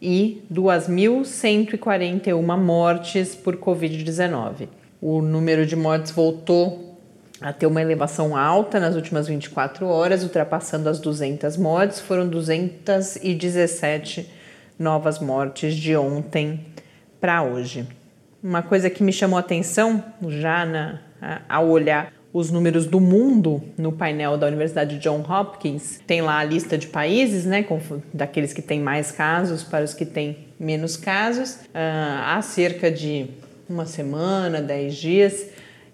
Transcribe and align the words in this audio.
e 0.00 0.42
2.141 0.52 2.58
mortes 2.58 3.34
por 3.34 3.56
Covid-19. 3.56 4.68
O 5.00 5.20
número 5.20 5.66
de 5.66 5.74
mortes 5.76 6.12
voltou 6.12 6.93
a 7.40 7.52
ter 7.52 7.66
uma 7.66 7.82
elevação 7.82 8.36
alta 8.36 8.78
nas 8.78 8.94
últimas 8.94 9.26
24 9.26 9.86
horas, 9.86 10.22
ultrapassando 10.22 10.88
as 10.88 11.00
200 11.00 11.56
mortes. 11.56 12.00
Foram 12.00 12.28
217 12.28 14.30
novas 14.78 15.18
mortes 15.18 15.74
de 15.74 15.96
ontem 15.96 16.60
para 17.20 17.42
hoje. 17.42 17.86
Uma 18.42 18.62
coisa 18.62 18.90
que 18.90 19.02
me 19.02 19.12
chamou 19.12 19.36
a 19.36 19.40
atenção 19.40 20.02
já 20.28 20.64
na, 20.64 21.00
ao 21.48 21.68
olhar 21.68 22.12
os 22.34 22.50
números 22.50 22.84
do 22.84 22.98
mundo 22.98 23.62
no 23.78 23.92
painel 23.92 24.36
da 24.36 24.48
Universidade 24.48 24.98
John 24.98 25.20
Hopkins, 25.20 26.00
tem 26.04 26.20
lá 26.20 26.38
a 26.38 26.44
lista 26.44 26.76
de 26.76 26.88
países, 26.88 27.44
né, 27.44 27.62
com, 27.62 27.80
daqueles 28.12 28.52
que 28.52 28.60
têm 28.60 28.80
mais 28.80 29.12
casos 29.12 29.62
para 29.62 29.84
os 29.84 29.94
que 29.94 30.04
têm 30.04 30.38
menos 30.58 30.96
casos. 30.96 31.54
Uh, 31.66 32.24
há 32.24 32.42
cerca 32.42 32.90
de 32.90 33.26
uma 33.68 33.86
semana, 33.86 34.60
dez 34.60 34.96
dias, 34.96 35.46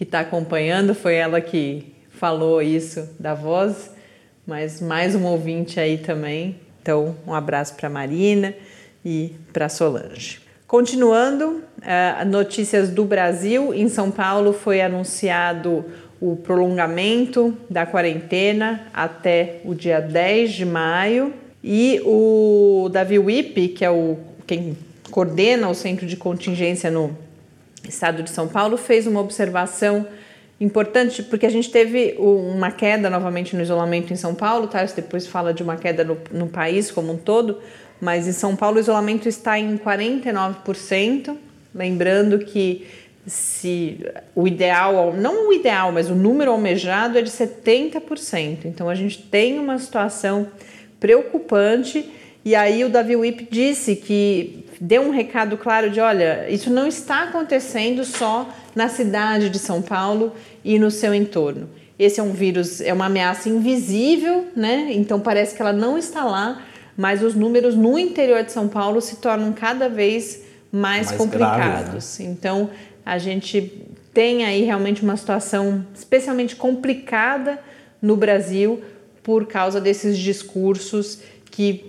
está 0.00 0.20
acompanhando. 0.20 0.94
Foi 0.94 1.14
ela 1.14 1.40
que 1.40 1.92
falou 2.08 2.62
isso 2.62 3.08
da 3.18 3.34
voz, 3.34 3.90
mas 4.46 4.80
mais 4.80 5.14
um 5.14 5.24
ouvinte 5.24 5.78
aí 5.78 5.98
também. 5.98 6.56
Então, 6.80 7.16
um 7.26 7.34
abraço 7.34 7.74
para 7.74 7.90
Marina 7.90 8.54
e 9.04 9.34
para 9.52 9.68
Solange. 9.68 10.49
Continuando, 10.70 11.64
uh, 11.78 12.24
notícias 12.24 12.90
do 12.90 13.04
Brasil. 13.04 13.74
Em 13.74 13.88
São 13.88 14.08
Paulo 14.08 14.52
foi 14.52 14.80
anunciado 14.80 15.84
o 16.20 16.36
prolongamento 16.36 17.58
da 17.68 17.84
quarentena 17.84 18.86
até 18.94 19.62
o 19.64 19.74
dia 19.74 19.98
10 19.98 20.52
de 20.52 20.64
maio. 20.64 21.34
E 21.60 22.00
o 22.04 22.88
Davi 22.88 23.18
Wipe, 23.18 23.66
que 23.66 23.84
é 23.84 23.90
o 23.90 24.16
quem 24.46 24.78
coordena 25.10 25.68
o 25.68 25.74
centro 25.74 26.06
de 26.06 26.16
contingência 26.16 26.88
no 26.88 27.18
estado 27.88 28.22
de 28.22 28.30
São 28.30 28.46
Paulo, 28.46 28.76
fez 28.76 29.08
uma 29.08 29.18
observação 29.18 30.06
importante, 30.60 31.20
porque 31.24 31.46
a 31.46 31.50
gente 31.50 31.68
teve 31.68 32.14
uma 32.16 32.70
queda 32.70 33.10
novamente 33.10 33.56
no 33.56 33.62
isolamento 33.62 34.12
em 34.12 34.16
São 34.16 34.36
Paulo, 34.36 34.68
tá? 34.68 34.84
Depois 34.84 35.26
fala 35.26 35.52
de 35.52 35.64
uma 35.64 35.76
queda 35.76 36.04
no, 36.04 36.16
no 36.30 36.46
país 36.46 36.92
como 36.92 37.12
um 37.12 37.16
todo, 37.16 37.58
mas 38.00 38.26
em 38.26 38.32
São 38.32 38.56
Paulo 38.56 38.76
o 38.76 38.80
isolamento 38.80 39.28
está 39.28 39.58
em 39.58 39.76
49%, 39.76 41.36
lembrando 41.74 42.38
que 42.38 42.86
se 43.26 44.04
o 44.34 44.48
ideal, 44.48 45.12
não 45.14 45.48
o 45.48 45.52
ideal, 45.52 45.92
mas 45.92 46.08
o 46.08 46.14
número 46.14 46.50
almejado 46.50 47.18
é 47.18 47.22
de 47.22 47.30
70%. 47.30 48.64
Então 48.64 48.88
a 48.88 48.94
gente 48.94 49.22
tem 49.22 49.58
uma 49.58 49.78
situação 49.78 50.48
preocupante 50.98 52.10
e 52.44 52.54
aí 52.54 52.84
o 52.84 52.88
Davi 52.88 53.16
Wip 53.16 53.48
disse 53.50 53.96
que 53.96 54.64
deu 54.80 55.02
um 55.02 55.10
recado 55.10 55.58
claro 55.58 55.90
de, 55.90 56.00
olha, 56.00 56.48
isso 56.48 56.70
não 56.70 56.86
está 56.86 57.24
acontecendo 57.24 58.04
só 58.04 58.48
na 58.74 58.88
cidade 58.88 59.50
de 59.50 59.58
São 59.58 59.82
Paulo 59.82 60.32
e 60.64 60.78
no 60.78 60.90
seu 60.90 61.14
entorno. 61.14 61.68
Esse 61.98 62.18
é 62.18 62.22
um 62.22 62.32
vírus, 62.32 62.80
é 62.80 62.94
uma 62.94 63.06
ameaça 63.06 63.50
invisível, 63.50 64.46
né? 64.56 64.88
Então 64.90 65.20
parece 65.20 65.54
que 65.54 65.60
ela 65.60 65.72
não 65.72 65.98
está 65.98 66.24
lá, 66.24 66.62
mas 67.00 67.22
os 67.22 67.34
números 67.34 67.74
no 67.74 67.98
interior 67.98 68.44
de 68.44 68.52
São 68.52 68.68
Paulo 68.68 69.00
se 69.00 69.16
tornam 69.16 69.54
cada 69.54 69.88
vez 69.88 70.42
mais, 70.70 71.06
mais 71.06 71.16
complicados. 71.16 71.88
Graves, 71.88 72.18
né? 72.18 72.26
Então 72.26 72.68
a 73.06 73.16
gente 73.16 73.88
tem 74.12 74.44
aí 74.44 74.64
realmente 74.64 75.02
uma 75.02 75.16
situação 75.16 75.86
especialmente 75.94 76.54
complicada 76.54 77.58
no 78.02 78.18
Brasil 78.18 78.82
por 79.22 79.46
causa 79.46 79.80
desses 79.80 80.18
discursos 80.18 81.20
que 81.50 81.86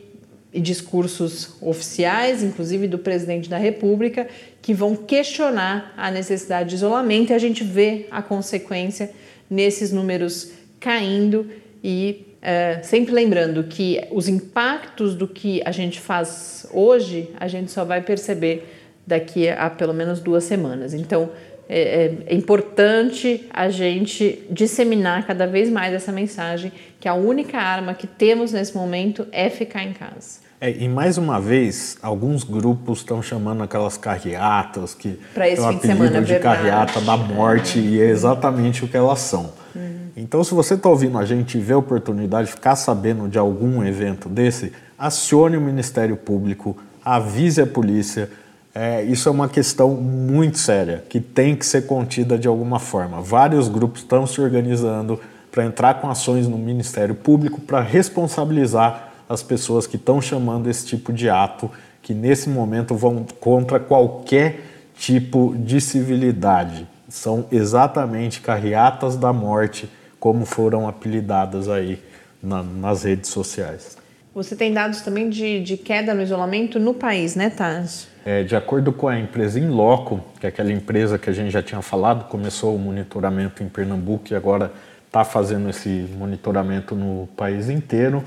e 0.53 0.61
discursos 0.61 1.55
oficiais, 1.61 2.41
inclusive 2.41 2.87
do 2.87 2.97
presidente 2.97 3.49
da 3.49 3.57
República, 3.57 4.29
que 4.61 4.73
vão 4.73 4.95
questionar 4.95 5.93
a 5.97 6.09
necessidade 6.09 6.69
de 6.69 6.75
isolamento 6.75 7.31
e 7.31 7.33
a 7.33 7.39
gente 7.39 7.65
vê 7.65 8.07
a 8.09 8.21
consequência 8.21 9.11
nesses 9.49 9.91
números 9.91 10.51
caindo 10.79 11.49
e 11.83 12.30
é, 12.41 12.79
sempre 12.81 13.13
lembrando 13.13 13.63
que 13.63 14.01
os 14.11 14.27
impactos 14.27 15.13
do 15.13 15.27
que 15.27 15.61
a 15.63 15.71
gente 15.71 15.99
faz 15.99 16.65
hoje 16.73 17.29
a 17.39 17.47
gente 17.47 17.71
só 17.71 17.85
vai 17.85 18.01
perceber 18.01 18.67
daqui 19.05 19.47
a 19.47 19.69
pelo 19.69 19.93
menos 19.93 20.19
duas 20.19 20.43
semanas. 20.43 20.93
Então 20.93 21.29
é, 21.69 21.81
é, 21.81 22.17
é 22.25 22.35
importante 22.35 23.47
a 23.49 23.69
gente 23.69 24.43
disseminar 24.49 25.25
cada 25.25 25.47
vez 25.47 25.69
mais 25.69 25.93
essa 25.93 26.11
mensagem 26.11 26.71
que 26.99 27.07
a 27.07 27.13
única 27.13 27.57
arma 27.57 27.93
que 27.93 28.07
temos 28.07 28.51
nesse 28.51 28.75
momento 28.75 29.25
é 29.31 29.49
ficar 29.49 29.83
em 29.83 29.93
casa. 29.93 30.41
É, 30.59 30.69
e 30.69 30.87
mais 30.87 31.17
uma 31.17 31.39
vez, 31.39 31.97
alguns 32.03 32.43
grupos 32.43 32.99
estão 32.99 33.21
chamando 33.21 33.63
aquelas 33.63 33.97
carreatas 33.97 34.93
que 34.93 35.19
para 35.33 35.49
esse 35.49 35.65
fim 35.65 35.77
de 35.77 35.87
semana, 35.87 36.21
de 36.21 36.39
carreata 36.39 37.01
da 37.01 37.17
morte 37.17 37.79
e 37.79 38.01
é 38.01 38.05
exatamente 38.05 38.83
o 38.85 38.87
que 38.87 38.97
elas 38.97 39.19
são. 39.19 39.51
Uhum. 39.73 39.90
Então, 40.15 40.43
se 40.43 40.53
você 40.53 40.73
está 40.73 40.89
ouvindo 40.89 41.17
a 41.17 41.25
gente 41.25 41.57
e 41.57 41.61
vê 41.61 41.73
a 41.73 41.77
oportunidade 41.77 42.47
de 42.47 42.53
ficar 42.53 42.75
sabendo 42.75 43.29
de 43.29 43.37
algum 43.37 43.83
evento 43.83 44.27
desse, 44.27 44.73
acione 44.97 45.55
o 45.55 45.61
Ministério 45.61 46.17
Público, 46.17 46.77
avise 47.03 47.61
a 47.61 47.67
polícia. 47.67 48.29
É, 48.73 49.03
isso 49.03 49.27
é 49.27 49.31
uma 49.31 49.49
questão 49.49 49.89
muito 49.95 50.57
séria 50.57 51.03
que 51.09 51.19
tem 51.19 51.55
que 51.55 51.65
ser 51.65 51.85
contida 51.85 52.37
de 52.37 52.47
alguma 52.47 52.79
forma. 52.79 53.21
Vários 53.21 53.67
grupos 53.67 54.01
estão 54.01 54.25
se 54.27 54.39
organizando 54.39 55.19
para 55.51 55.65
entrar 55.65 55.95
com 55.95 56.09
ações 56.09 56.47
no 56.47 56.57
Ministério 56.57 57.15
Público 57.15 57.59
para 57.59 57.81
responsabilizar 57.81 59.11
as 59.27 59.43
pessoas 59.43 59.87
que 59.87 59.95
estão 59.95 60.21
chamando 60.21 60.69
esse 60.69 60.85
tipo 60.85 61.11
de 61.11 61.29
ato, 61.29 61.69
que 62.01 62.13
nesse 62.13 62.49
momento 62.49 62.95
vão 62.95 63.25
contra 63.39 63.79
qualquer 63.79 64.61
tipo 64.95 65.55
de 65.57 65.79
civilidade. 65.81 66.87
São 67.09 67.45
exatamente 67.51 68.39
carreatas 68.39 69.17
da 69.17 69.33
morte, 69.33 69.89
como 70.21 70.45
foram 70.45 70.87
apelidadas 70.87 71.67
aí 71.67 72.01
na, 72.41 72.63
nas 72.63 73.03
redes 73.03 73.29
sociais. 73.29 73.97
Você 74.33 74.55
tem 74.55 74.71
dados 74.71 75.01
também 75.01 75.29
de, 75.29 75.61
de 75.61 75.75
queda 75.75 76.13
no 76.13 76.21
isolamento 76.21 76.79
no 76.79 76.93
país, 76.93 77.35
né, 77.35 77.49
Taz? 77.49 78.07
É, 78.25 78.43
de 78.43 78.55
acordo 78.55 78.93
com 78.93 79.09
a 79.09 79.19
empresa 79.19 79.59
Inloco, 79.59 80.21
que 80.39 80.45
é 80.45 80.49
aquela 80.49 80.71
empresa 80.71 81.19
que 81.19 81.29
a 81.29 81.33
gente 81.33 81.51
já 81.51 81.61
tinha 81.61 81.81
falado, 81.81 82.29
começou 82.29 82.73
o 82.73 82.79
monitoramento 82.79 83.61
em 83.61 83.67
Pernambuco 83.67 84.31
e 84.31 84.35
agora 84.35 84.71
está 85.05 85.25
fazendo 85.25 85.69
esse 85.69 86.07
monitoramento 86.17 86.95
no 86.95 87.27
país 87.35 87.67
inteiro 87.67 88.23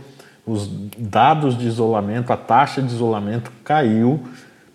os 0.47 0.69
dados 0.99 1.57
de 1.57 1.67
isolamento, 1.67 2.33
a 2.33 2.37
taxa 2.37 2.83
de 2.83 2.93
isolamento 2.93 3.51
caiu 3.65 4.21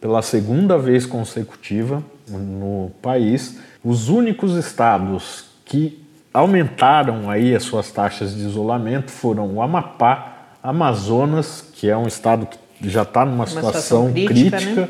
pela 0.02 0.22
segunda 0.22 0.78
vez 0.78 1.06
consecutiva 1.06 2.04
no 2.28 2.92
país. 3.02 3.60
Os 3.84 4.10
únicos 4.10 4.56
estados 4.56 5.46
que 5.66 6.04
aumentaram 6.34 7.30
aí 7.30 7.56
as 7.56 7.64
suas 7.64 7.92
taxas 7.92 8.36
de 8.36 8.42
isolamento 8.42 9.12
foram 9.12 9.56
o 9.56 9.62
Amapá, 9.62 10.36
Amazonas, 10.62 11.64
que 11.74 11.90
é 11.90 11.98
um 11.98 12.08
estado 12.08 12.48
que 12.48 12.90
já 12.90 13.04
está 13.04 13.26
numa 13.26 13.46
situação, 13.48 14.08
situação, 14.08 14.14
crítica, 14.14 14.58
crítica 14.58 14.82
né? 14.82 14.90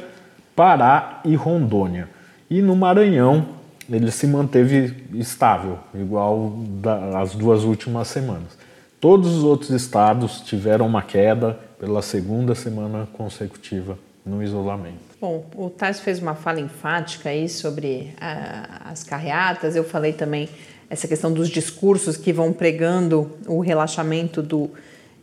Pará 0.56 1.22
e 1.24 1.36
Rondônia. 1.36 2.10
E 2.50 2.62
no 2.62 2.76
Maranhão 2.76 3.60
ele 3.90 4.12
se 4.12 4.28
manteve 4.28 5.08
estável, 5.14 5.80
igual 5.96 6.54
das 6.82 7.34
duas 7.34 7.64
últimas 7.64 8.08
semanas. 8.08 8.58
Todos 9.00 9.38
os 9.38 9.44
outros 9.44 9.70
estados 9.70 10.42
tiveram 10.42 10.86
uma 10.86 11.02
queda 11.02 11.58
pela 11.80 12.02
segunda 12.02 12.54
semana 12.54 13.08
consecutiva 13.14 13.98
no 14.26 14.44
isolamento. 14.44 15.10
Bom, 15.20 15.46
o 15.56 15.70
Tais 15.70 16.00
fez 16.00 16.20
uma 16.20 16.36
fala 16.36 16.60
enfática 16.60 17.30
aí 17.30 17.50
sobre 17.50 18.14
uh, 18.16 18.90
as 18.92 19.04
carreatas. 19.04 19.76
Eu 19.76 19.84
falei 19.84 20.14
também 20.14 20.50
essa 20.90 21.08
questão 21.08 21.32
dos 21.32 21.50
discursos 21.50 22.18
que 22.18 22.34
vão 22.34 22.52
pregando 22.52 23.32
o 23.48 23.60
relaxamento 23.60 24.42
do 24.42 24.72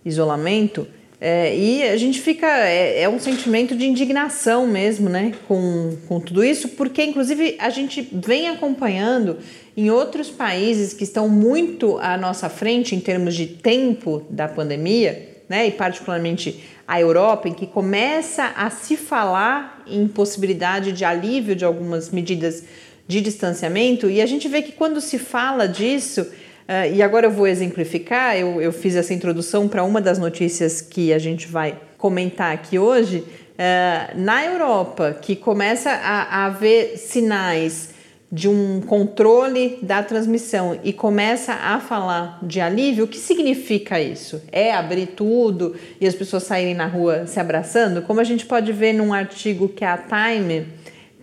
isolamento. 0.04 0.86
É, 1.20 1.56
e 1.56 1.82
a 1.82 1.96
gente 1.96 2.20
fica. 2.20 2.46
É, 2.46 3.02
é, 3.02 3.08
um 3.08 3.18
sentimento 3.18 3.74
de 3.74 3.86
indignação 3.86 4.66
mesmo, 4.66 5.08
né? 5.08 5.32
Com, 5.48 5.96
com 6.06 6.20
tudo 6.20 6.44
isso, 6.44 6.68
porque 6.70 7.02
inclusive 7.02 7.56
a 7.58 7.70
gente 7.70 8.06
vem 8.12 8.48
acompanhando 8.48 9.38
em 9.76 9.90
outros 9.90 10.30
países 10.30 10.92
que 10.92 11.04
estão 11.04 11.28
muito 11.28 11.98
à 11.98 12.16
nossa 12.18 12.48
frente 12.48 12.94
em 12.94 13.00
termos 13.00 13.34
de 13.34 13.46
tempo 13.46 14.22
da 14.28 14.46
pandemia, 14.46 15.40
né? 15.48 15.66
E 15.66 15.70
particularmente 15.70 16.62
a 16.86 17.00
Europa, 17.00 17.48
em 17.48 17.54
que 17.54 17.66
começa 17.66 18.52
a 18.54 18.70
se 18.70 18.96
falar 18.96 19.82
em 19.86 20.06
possibilidade 20.06 20.92
de 20.92 21.04
alívio 21.04 21.56
de 21.56 21.64
algumas 21.64 22.10
medidas 22.10 22.62
de 23.06 23.20
distanciamento, 23.20 24.10
e 24.10 24.20
a 24.20 24.26
gente 24.26 24.48
vê 24.48 24.62
que 24.62 24.72
quando 24.72 25.00
se 25.00 25.18
fala 25.18 25.66
disso 25.66 26.26
Uh, 26.66 26.92
e 26.92 27.00
agora 27.00 27.26
eu 27.26 27.30
vou 27.30 27.46
exemplificar. 27.46 28.36
Eu, 28.36 28.60
eu 28.60 28.72
fiz 28.72 28.96
essa 28.96 29.14
introdução 29.14 29.68
para 29.68 29.84
uma 29.84 30.00
das 30.00 30.18
notícias 30.18 30.80
que 30.80 31.12
a 31.12 31.18
gente 31.18 31.46
vai 31.46 31.78
comentar 31.96 32.52
aqui 32.52 32.76
hoje. 32.76 33.18
Uh, 33.18 34.18
na 34.20 34.44
Europa, 34.44 35.16
que 35.22 35.36
começa 35.36 35.90
a, 35.90 36.22
a 36.22 36.46
haver 36.46 36.98
sinais 36.98 37.94
de 38.30 38.48
um 38.48 38.80
controle 38.80 39.78
da 39.80 40.02
transmissão 40.02 40.78
e 40.82 40.92
começa 40.92 41.52
a 41.52 41.78
falar 41.78 42.40
de 42.42 42.60
alívio, 42.60 43.04
o 43.04 43.08
que 43.08 43.18
significa 43.18 44.00
isso? 44.00 44.42
É 44.50 44.74
abrir 44.74 45.06
tudo 45.06 45.76
e 46.00 46.06
as 46.08 46.14
pessoas 46.16 46.42
saírem 46.42 46.74
na 46.74 46.86
rua 46.86 47.28
se 47.28 47.38
abraçando? 47.38 48.02
Como 48.02 48.20
a 48.20 48.24
gente 48.24 48.44
pode 48.44 48.72
ver 48.72 48.92
num 48.92 49.14
artigo 49.14 49.68
que 49.68 49.84
a 49.84 49.96
Time 49.96 50.66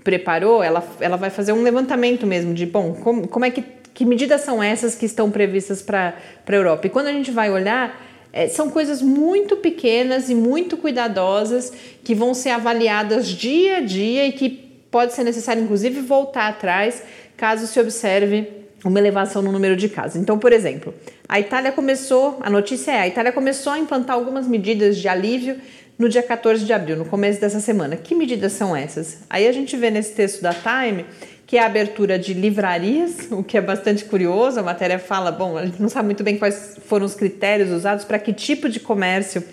preparou, 0.03 0.61
ela, 0.61 0.83
ela 0.99 1.17
vai 1.17 1.29
fazer 1.29 1.53
um 1.53 1.63
levantamento 1.63 2.27
mesmo 2.27 2.53
de, 2.53 2.65
bom, 2.65 2.93
como, 2.93 3.27
como 3.27 3.45
é 3.45 3.51
que 3.51 3.63
que 3.93 4.05
medidas 4.05 4.41
são 4.41 4.61
essas 4.61 4.95
que 4.95 5.05
estão 5.05 5.29
previstas 5.29 5.81
para 5.81 6.15
a 6.47 6.51
Europa? 6.51 6.87
E 6.87 6.89
quando 6.89 7.07
a 7.07 7.13
gente 7.13 7.29
vai 7.29 7.51
olhar, 7.51 8.01
é, 8.31 8.47
são 8.47 8.69
coisas 8.69 9.01
muito 9.01 9.57
pequenas 9.57 10.29
e 10.29 10.35
muito 10.35 10.75
cuidadosas 10.77 11.71
que 12.03 12.15
vão 12.15 12.33
ser 12.33 12.49
avaliadas 12.49 13.27
dia 13.27 13.77
a 13.77 13.81
dia 13.81 14.25
e 14.25 14.31
que 14.31 14.49
pode 14.89 15.13
ser 15.13 15.23
necessário, 15.23 15.61
inclusive, 15.61 16.01
voltar 16.01 16.47
atrás 16.47 17.03
caso 17.37 17.67
se 17.67 17.79
observe 17.79 18.47
uma 18.83 18.99
elevação 18.99 19.41
no 19.41 19.51
número 19.51 19.75
de 19.75 19.87
casos. 19.87 20.17
Então, 20.17 20.37
por 20.37 20.51
exemplo, 20.51 20.93
a 21.27 21.39
Itália 21.39 21.71
começou, 21.71 22.39
a 22.41 22.49
notícia 22.49 22.91
é, 22.91 22.99
a 23.01 23.07
Itália 23.07 23.31
começou 23.31 23.73
a 23.73 23.79
implantar 23.79 24.15
algumas 24.15 24.47
medidas 24.47 24.97
de 24.97 25.07
alívio 25.07 25.57
no 26.03 26.09
dia 26.09 26.21
14 26.21 26.65
de 26.65 26.73
abril, 26.73 26.97
no 26.97 27.05
começo 27.05 27.39
dessa 27.39 27.61
semana. 27.61 27.95
Que 27.95 28.13
medidas 28.13 28.51
são 28.51 28.75
essas? 28.75 29.19
Aí 29.29 29.47
a 29.47 29.51
gente 29.53 29.77
vê 29.77 29.89
nesse 29.89 30.13
texto 30.13 30.41
da 30.41 30.53
Time 30.53 31.05
que 31.47 31.57
é 31.57 31.61
a 31.61 31.65
abertura 31.65 32.17
de 32.17 32.33
livrarias, 32.33 33.27
o 33.31 33.43
que 33.43 33.57
é 33.57 33.61
bastante 33.61 34.03
curioso. 34.05 34.59
A 34.59 34.63
matéria 34.63 34.99
fala, 34.99 35.31
bom, 35.31 35.57
a 35.57 35.65
gente 35.65 35.81
não 35.81 35.87
sabe 35.87 36.07
muito 36.07 36.23
bem 36.23 36.37
quais 36.37 36.77
foram 36.87 37.05
os 37.05 37.15
critérios 37.15 37.69
usados 37.69 38.03
para 38.03 38.17
que 38.19 38.33
tipo 38.33 38.67
de 38.67 38.79
comércio 38.79 39.43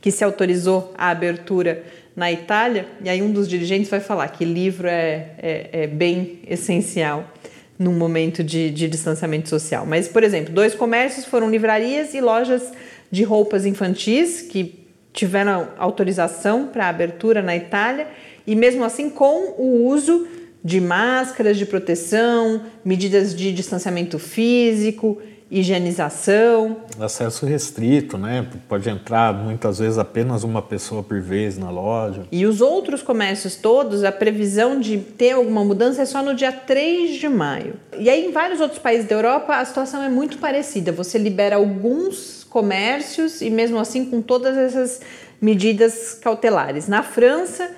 que 0.00 0.10
se 0.10 0.24
autorizou 0.24 0.92
a 0.96 1.10
abertura 1.10 1.84
na 2.16 2.32
Itália, 2.32 2.86
e 3.04 3.08
aí 3.08 3.22
um 3.22 3.30
dos 3.30 3.46
dirigentes 3.46 3.88
vai 3.88 4.00
falar 4.00 4.28
que 4.28 4.44
livro 4.44 4.88
é, 4.88 5.28
é, 5.38 5.68
é 5.72 5.86
bem 5.86 6.40
essencial 6.48 7.30
num 7.78 7.92
momento 7.92 8.42
de, 8.42 8.70
de 8.70 8.88
distanciamento 8.88 9.48
social. 9.48 9.86
Mas, 9.86 10.08
por 10.08 10.24
exemplo, 10.24 10.52
dois 10.52 10.74
comércios 10.74 11.26
foram 11.26 11.50
livrarias 11.50 12.14
e 12.14 12.20
lojas 12.20 12.72
de 13.10 13.22
roupas 13.22 13.66
infantis 13.66 14.42
que 14.42 14.80
tiveram 15.12 15.68
autorização 15.78 16.66
para 16.66 16.88
abertura 16.88 17.42
na 17.42 17.56
Itália 17.56 18.08
e 18.46 18.54
mesmo 18.54 18.84
assim 18.84 19.10
com 19.10 19.54
o 19.58 19.86
uso 19.86 20.26
de 20.62 20.80
máscaras 20.80 21.56
de 21.56 21.64
proteção, 21.64 22.62
medidas 22.84 23.34
de 23.34 23.52
distanciamento 23.52 24.18
físico, 24.18 25.20
higienização. 25.50 26.76
Acesso 26.98 27.44
restrito, 27.44 28.16
né? 28.16 28.46
Pode 28.68 28.88
entrar 28.88 29.32
muitas 29.34 29.78
vezes 29.80 29.98
apenas 29.98 30.44
uma 30.44 30.62
pessoa 30.62 31.02
por 31.02 31.20
vez 31.20 31.58
na 31.58 31.70
loja. 31.70 32.22
E 32.30 32.46
os 32.46 32.60
outros 32.60 33.02
comércios 33.02 33.56
todos, 33.56 34.04
a 34.04 34.12
previsão 34.12 34.78
de 34.78 34.98
ter 34.98 35.32
alguma 35.32 35.64
mudança 35.64 36.02
é 36.02 36.04
só 36.04 36.22
no 36.22 36.34
dia 36.34 36.52
3 36.52 37.18
de 37.18 37.28
maio. 37.28 37.74
E 37.98 38.08
aí, 38.08 38.26
em 38.26 38.30
vários 38.30 38.60
outros 38.60 38.78
países 38.78 39.08
da 39.08 39.16
Europa, 39.16 39.56
a 39.56 39.64
situação 39.64 40.02
é 40.02 40.08
muito 40.08 40.38
parecida. 40.38 40.92
Você 40.92 41.18
libera 41.18 41.56
alguns 41.56 42.39
comércios 42.50 43.40
e, 43.40 43.48
mesmo 43.48 43.78
assim, 43.78 44.04
com 44.04 44.20
todas 44.20 44.56
essas 44.56 45.00
medidas 45.40 46.14
cautelares. 46.14 46.86
Na 46.86 47.02
França, 47.02 47.70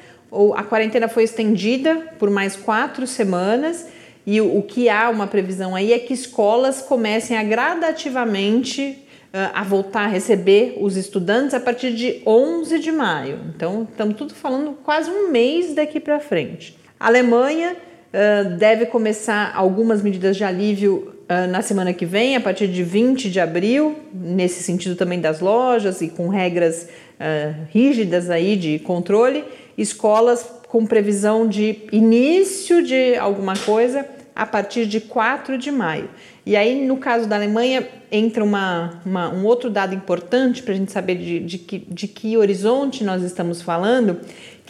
a 0.57 0.65
quarentena 0.65 1.07
foi 1.07 1.25
estendida 1.25 1.95
por 2.19 2.31
mais 2.31 2.57
quatro 2.57 3.07
semanas 3.07 3.87
e 4.27 4.41
o, 4.41 4.63
que 4.63 4.89
há 4.89 5.11
uma 5.11 5.27
previsão 5.27 5.77
aí 5.77 5.93
é 5.93 5.99
que 5.99 6.15
escolas 6.15 6.81
comecem 6.81 7.37
a 7.37 7.43
gradativamente 7.43 8.99
a 9.33 9.65
voltar 9.65 10.05
a 10.05 10.09
receber 10.09 10.77
os 10.79 10.97
estudantes 10.97 11.55
a 11.55 11.61
partir 11.61 11.93
de 11.95 12.23
11 12.27 12.79
de 12.79 12.93
maio. 12.93 13.41
Então, 13.55 13.89
estamos 13.91 14.17
tudo 14.17 14.35
falando 14.35 14.77
quase 14.85 15.11
um 15.11 15.31
mês 15.31 15.75
daqui 15.75 15.99
para 15.99 16.21
frente. 16.21 16.77
A 17.01 17.07
Alemanha 17.07 17.77
deve 18.59 18.87
começar 18.87 19.53
algumas 19.55 20.03
medidas 20.03 20.37
de 20.37 20.45
alívio 20.45 21.15
na 21.49 21.63
semana 21.63 21.93
que 21.93 22.07
vem, 22.07 22.37
a 22.37 22.41
partir 22.41 22.69
de 22.69 22.83
20 22.83 23.31
de 23.31 23.41
abril, 23.41 23.97
nesse 24.13 24.63
sentido 24.63 24.97
também 24.97 25.21
das 25.21 25.41
lojas 25.41 26.01
e 26.01 26.09
com 26.09 26.29
regras 26.29 26.89
rígidas 27.71 28.31
aí 28.31 28.57
de 28.57 28.79
controle. 28.81 29.45
Escolas 29.79 30.45
com 30.69 30.87
previsão 30.87 31.47
de 31.47 31.81
início 31.93 32.83
de 32.83 33.15
alguma 33.17 33.57
coisa 33.57 34.07
a 34.35 34.47
partir 34.47 34.87
de 34.87 35.01
4 35.01 35.59
de 35.59 35.71
maio. 35.71 36.09
E 36.45 36.57
aí, 36.57 36.85
no 36.87 36.97
caso 36.97 37.29
da 37.29 37.37
Alemanha, 37.37 37.87
entra 38.11 38.43
uma, 38.43 39.01
uma 39.05 39.33
um 39.33 39.45
outro 39.45 39.71
dado 39.71 39.95
importante 39.95 40.63
para 40.63 40.73
a 40.73 40.77
gente 40.77 40.91
saber 40.91 41.17
de, 41.17 41.41
de, 41.41 41.59
que, 41.59 41.79
de 41.79 42.09
que 42.09 42.37
horizonte 42.37 43.05
nós 43.05 43.23
estamos 43.23 43.63
falando, 43.63 44.19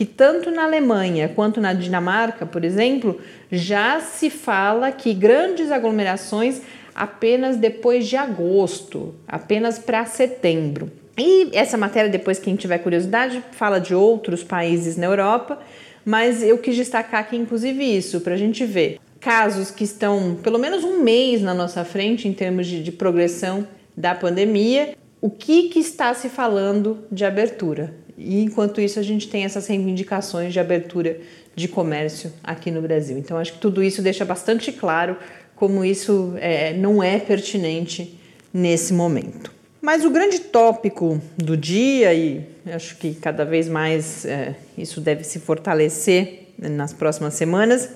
que 0.03 0.07
tanto 0.07 0.51
na 0.51 0.65
Alemanha 0.65 1.29
quanto 1.29 1.61
na 1.61 1.73
Dinamarca, 1.73 2.45
por 2.45 2.65
exemplo, 2.65 3.21
já 3.53 4.01
se 4.01 4.31
fala 4.31 4.91
que 4.91 5.15
grandes 5.15 5.71
aglomerações 5.71 6.61
apenas 6.93 7.57
depois 7.57 8.09
de 8.09 8.17
agosto, 8.17 9.15
apenas 9.29 9.79
para 9.79 10.05
setembro. 10.05 10.91
E 11.17 11.51
essa 11.53 11.77
matéria, 11.77 12.11
depois 12.11 12.41
quem 12.41 12.57
tiver 12.57 12.79
curiosidade, 12.79 13.45
fala 13.53 13.79
de 13.79 13.95
outros 13.95 14.43
países 14.43 14.97
na 14.97 15.07
Europa 15.07 15.61
mas 16.05 16.43
eu 16.43 16.59
quis 16.59 16.75
destacar 16.75 17.21
aqui, 17.21 17.37
inclusive, 17.37 17.85
isso, 17.85 18.21
para 18.23 18.35
a 18.35 18.37
gente 18.37 18.65
ver 18.65 18.99
casos 19.21 19.71
que 19.71 19.85
estão 19.85 20.37
pelo 20.43 20.59
menos 20.59 20.83
um 20.83 21.01
mês 21.01 21.41
na 21.41 21.55
nossa 21.55 21.85
frente 21.85 22.27
em 22.27 22.33
termos 22.33 22.67
de, 22.67 22.83
de 22.83 22.91
progressão 22.91 23.69
da 23.97 24.13
pandemia, 24.13 24.97
o 25.21 25.31
que, 25.31 25.69
que 25.69 25.79
está 25.79 26.13
se 26.13 26.29
falando 26.29 27.05
de 27.09 27.25
abertura. 27.25 27.95
E 28.17 28.43
enquanto 28.43 28.81
isso, 28.81 28.99
a 28.99 29.03
gente 29.03 29.29
tem 29.29 29.45
essas 29.45 29.67
reivindicações 29.67 30.53
de 30.53 30.61
abertura 30.61 31.21
de 31.55 31.69
comércio 31.69 32.33
aqui 32.43 32.71
no 32.71 32.83
Brasil. 32.83 33.19
Então, 33.19 33.39
acho 33.39 33.55
que 33.55 33.59
tudo 33.59 33.83
isso 33.83 34.03
deixa 34.03 34.25
bastante 34.25 34.73
claro 34.73 35.17
como 35.55 35.85
isso 35.85 36.35
é, 36.39 36.73
não 36.73 37.03
é 37.03 37.19
pertinente 37.19 38.19
nesse 38.53 38.93
momento. 38.93 39.53
Mas 39.81 40.05
o 40.05 40.11
grande 40.11 40.39
tópico 40.39 41.21
do 41.37 41.57
dia, 41.57 42.15
e 42.15 42.45
acho 42.67 42.97
que 42.97 43.15
cada 43.15 43.45
vez 43.45 43.69
mais 43.69 44.25
é, 44.25 44.55
isso 44.79 45.01
deve 45.01 45.25
se 45.25 45.41
fortalecer 45.41 46.49
nas 46.59 46.93
próximas 46.93 47.35
semanas, 47.35 47.89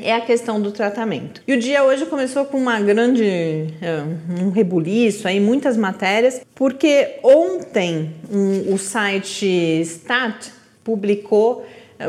é 0.00 0.14
a 0.14 0.20
questão 0.20 0.60
do 0.60 0.72
tratamento. 0.72 1.42
E 1.46 1.52
o 1.52 1.58
dia 1.58 1.84
hoje 1.84 2.06
começou 2.06 2.44
com 2.44 2.56
uma 2.56 2.80
grande 2.80 3.24
é, 3.24 4.02
um 4.42 4.50
rebuliço 4.50 5.28
aí, 5.28 5.38
muitas 5.40 5.76
matérias, 5.76 6.40
porque 6.54 7.18
ontem 7.22 8.10
um, 8.30 8.72
o 8.72 8.78
site 8.78 9.46
Stat 9.82 10.50
publicou, 10.82 11.64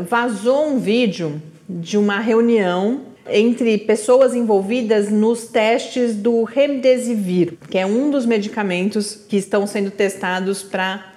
vazou 0.09 0.67
um 0.67 0.79
vídeo 0.79 1.41
de 1.69 1.97
uma 1.97 2.19
reunião 2.19 3.13
entre 3.29 3.77
pessoas 3.77 4.35
envolvidas 4.35 5.09
nos 5.09 5.47
testes 5.47 6.15
do 6.15 6.43
Remdesivir, 6.43 7.53
que 7.69 7.77
é 7.77 7.85
um 7.85 8.09
dos 8.11 8.25
medicamentos 8.25 9.15
que 9.15 9.37
estão 9.37 9.65
sendo 9.65 9.91
testados 9.91 10.61
para 10.61 11.12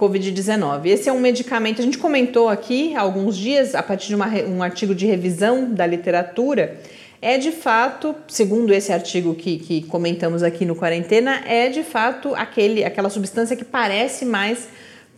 Covid-19. 0.00 0.86
Esse 0.86 1.10
é 1.10 1.12
um 1.12 1.20
medicamento, 1.20 1.82
a 1.82 1.84
gente 1.84 1.98
comentou 1.98 2.48
aqui 2.48 2.96
há 2.96 3.02
alguns 3.02 3.36
dias, 3.36 3.74
a 3.74 3.82
partir 3.82 4.08
de 4.08 4.14
uma, 4.14 4.28
um 4.44 4.62
artigo 4.62 4.94
de 4.94 5.04
revisão 5.04 5.70
da 5.70 5.86
literatura, 5.86 6.78
é 7.20 7.36
de 7.36 7.52
fato, 7.52 8.14
segundo 8.26 8.72
esse 8.72 8.90
artigo 8.90 9.34
que, 9.34 9.58
que 9.58 9.82
comentamos 9.82 10.42
aqui 10.42 10.64
no 10.64 10.74
Quarentena, 10.74 11.42
é 11.46 11.68
de 11.68 11.82
fato 11.82 12.34
aquele, 12.34 12.82
aquela 12.82 13.10
substância 13.10 13.54
que 13.54 13.64
parece 13.64 14.24
mais 14.24 14.68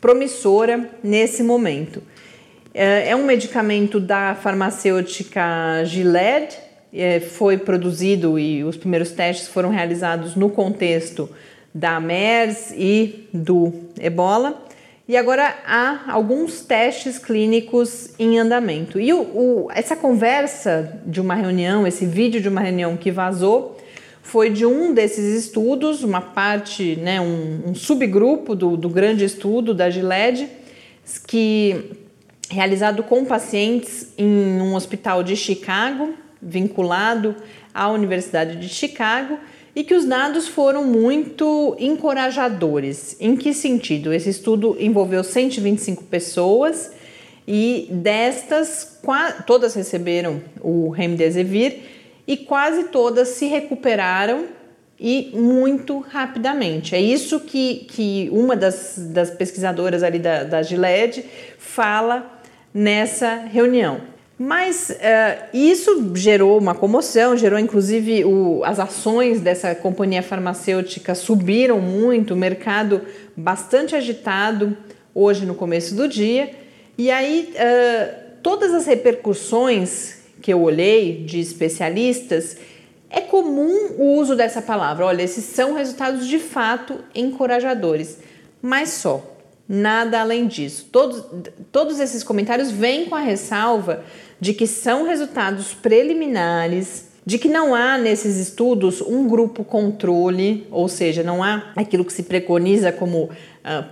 promissora 0.01 0.91
nesse 1.03 1.45
momento. 1.45 2.03
É, 2.75 3.11
é 3.11 3.17
um 3.17 3.25
medicamento 3.25 4.01
da 4.01 4.35
farmacêutica 4.35 5.85
Gilead, 5.85 6.59
é, 6.93 7.21
foi 7.21 7.57
produzido 7.57 8.37
e 8.37 8.65
os 8.65 8.77
primeiros 8.77 9.13
testes 9.13 9.47
foram 9.47 9.71
realizados 9.71 10.35
no 10.35 10.51
contexto 10.51 11.31
da 11.73 12.01
MERS 12.01 12.73
e 12.77 13.29
do 13.33 13.73
Ebola. 14.01 14.72
E 15.09 15.17
agora 15.17 15.57
há 15.67 16.13
alguns 16.13 16.61
testes 16.61 17.19
clínicos 17.19 18.11
em 18.19 18.39
andamento. 18.39 19.01
E 19.01 19.13
o, 19.13 19.21
o, 19.21 19.69
essa 19.75 19.97
conversa 19.97 21.01
de 21.05 21.21
uma 21.21 21.35
reunião, 21.35 21.87
esse 21.87 22.07
vídeo 22.07 22.41
de 22.41 22.49
uma 22.49 22.61
reunião 22.61 22.97
que 22.97 23.11
vazou, 23.11 23.77
foi 24.23 24.49
de 24.49 24.65
um 24.65 24.95
desses 24.95 25.45
estudos, 25.45 26.05
uma 26.05 26.21
parte, 26.21 26.97
né, 26.97 27.21
um, 27.21 27.71
um 27.71 27.75
subgrupo 27.75 28.55
do, 28.55 28.77
do 28.77 28.89
grande 28.89 29.25
estudo 29.25 29.75
da 29.75 29.91
Gilead, 29.91 30.49
que 31.27 31.91
realizado 32.49 33.03
com 33.03 33.25
pacientes 33.25 34.13
em 34.17 34.61
um 34.61 34.75
hospital 34.75 35.25
de 35.25 35.35
Chicago, 35.35 36.15
vinculado 36.41 37.35
à 37.75 37.89
Universidade 37.91 38.57
de 38.57 38.69
Chicago, 38.69 39.39
e 39.75 39.83
que 39.83 39.95
os 39.95 40.05
dados 40.05 40.47
foram 40.49 40.85
muito 40.85 41.75
encorajadores. 41.79 43.17
Em 43.19 43.37
que 43.37 43.55
sentido? 43.55 44.13
Esse 44.13 44.31
estudo 44.31 44.77
envolveu 44.79 45.25
125 45.25 46.05
pessoas 46.05 46.93
e 47.47 47.89
destas, 47.91 49.01
todas 49.47 49.75
receberam 49.75 50.43
o 50.61 50.91
Remdesivir 50.91 51.81
e 52.27 52.37
quase 52.37 52.85
todas 52.85 53.29
se 53.29 53.47
recuperaram 53.47 54.45
e 55.01 55.33
muito 55.35 55.99
rapidamente. 55.99 56.95
É 56.95 57.01
isso 57.01 57.41
que, 57.41 57.87
que 57.91 58.29
uma 58.31 58.55
das, 58.55 58.95
das 58.97 59.31
pesquisadoras 59.31 60.03
ali 60.03 60.19
da, 60.19 60.45
da 60.45 60.63
Gilead 60.63 61.25
fala 61.59 62.41
nessa 62.73 63.35
reunião. 63.35 64.12
Mas 64.45 64.91
uh, 64.91 65.57
isso 65.57 66.11
gerou 66.17 66.59
uma 66.59 66.75
comoção, 66.75 67.37
gerou 67.37 67.61
inclusive 67.61 68.25
o, 68.25 68.65
as 68.65 68.81
ações 68.81 69.41
dessa 69.41 69.73
companhia 69.73 70.21
farmacêutica 70.21 71.15
subiram 71.15 71.81
muito, 71.81 72.35
o 72.35 72.37
mercado 72.37 73.03
bastante 73.37 73.95
agitado 73.95 74.77
hoje 75.15 75.47
no 75.47 75.55
começo 75.55 75.95
do 75.95 76.09
dia. 76.09 76.51
E 76.99 77.09
aí 77.09 77.55
uh, 77.55 78.23
todas 78.43 78.75
as 78.75 78.85
repercussões 78.85 80.17
que 80.41 80.53
eu 80.53 80.61
olhei 80.61 81.23
de 81.23 81.39
especialistas, 81.39 82.57
é 83.09 83.21
comum 83.21 83.93
o 83.97 84.17
uso 84.19 84.35
dessa 84.35 84.61
palavra. 84.61 85.07
Olha, 85.07 85.23
esses 85.23 85.45
são 85.45 85.75
resultados 85.75 86.27
de 86.27 86.41
fato 86.41 86.99
encorajadores, 87.15 88.19
mas 88.61 88.89
só 88.89 89.33
nada 89.69 90.21
além 90.21 90.47
disso. 90.47 90.89
Todos, 90.91 91.25
todos 91.71 92.01
esses 92.01 92.23
comentários 92.23 92.71
vêm 92.71 93.07
com 93.07 93.15
a 93.15 93.21
ressalva 93.21 94.05
de 94.43 94.53
que 94.53 94.67
são 94.67 95.05
resultados 95.05 95.73
preliminares, 95.73 97.13
de 97.25 97.39
que 97.39 97.47
não 97.47 97.77
há 97.77 97.97
nesses 97.97 98.39
estudos 98.39 99.01
um 99.01 99.29
grupo 99.29 99.63
controle, 99.63 100.67
ou 100.69 100.89
seja, 100.89 101.23
não 101.23 101.45
há 101.45 101.71
aquilo 101.77 102.05
que 102.05 102.13
se 102.13 102.25
preconiza 102.25 102.91
como 102.91 103.27
uh, 103.27 103.31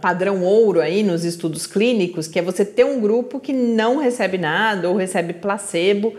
padrão 0.01 0.43
ouro 0.43 0.81
aí 0.81 1.05
nos 1.05 1.25
estudos 1.25 1.69
clínicos, 1.69 2.27
que 2.27 2.37
é 2.37 2.43
você 2.43 2.65
ter 2.65 2.85
um 2.85 3.01
grupo 3.01 3.39
que 3.39 3.53
não 3.53 3.99
recebe 3.99 4.39
nada 4.39 4.91
ou 4.91 4.97
recebe 4.97 5.35
placebo 5.35 6.17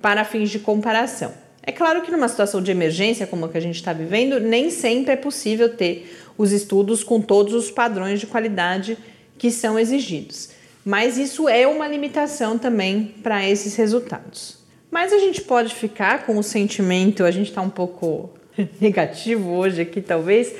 para 0.00 0.24
fins 0.24 0.48
de 0.48 0.60
comparação. 0.60 1.32
É 1.60 1.72
claro 1.72 2.02
que 2.02 2.12
numa 2.12 2.28
situação 2.28 2.62
de 2.62 2.70
emergência 2.70 3.26
como 3.26 3.46
a 3.46 3.48
que 3.48 3.58
a 3.58 3.60
gente 3.60 3.74
está 3.74 3.92
vivendo, 3.92 4.38
nem 4.38 4.70
sempre 4.70 5.14
é 5.14 5.16
possível 5.16 5.68
ter 5.68 6.08
os 6.38 6.52
estudos 6.52 7.02
com 7.02 7.20
todos 7.20 7.52
os 7.52 7.68
padrões 7.68 8.20
de 8.20 8.28
qualidade 8.28 8.96
que 9.36 9.50
são 9.50 9.76
exigidos. 9.76 10.50
Mas 10.84 11.16
isso 11.16 11.48
é 11.48 11.66
uma 11.66 11.86
limitação 11.86 12.58
também 12.58 13.14
para 13.22 13.48
esses 13.48 13.76
resultados. 13.76 14.58
Mas 14.90 15.12
a 15.12 15.18
gente 15.18 15.40
pode 15.40 15.74
ficar 15.74 16.26
com 16.26 16.36
o 16.36 16.42
sentimento, 16.42 17.24
a 17.24 17.30
gente 17.30 17.48
está 17.48 17.62
um 17.62 17.70
pouco 17.70 18.30
negativo 18.80 19.50
hoje 19.50 19.82
aqui, 19.82 20.00
talvez, 20.00 20.52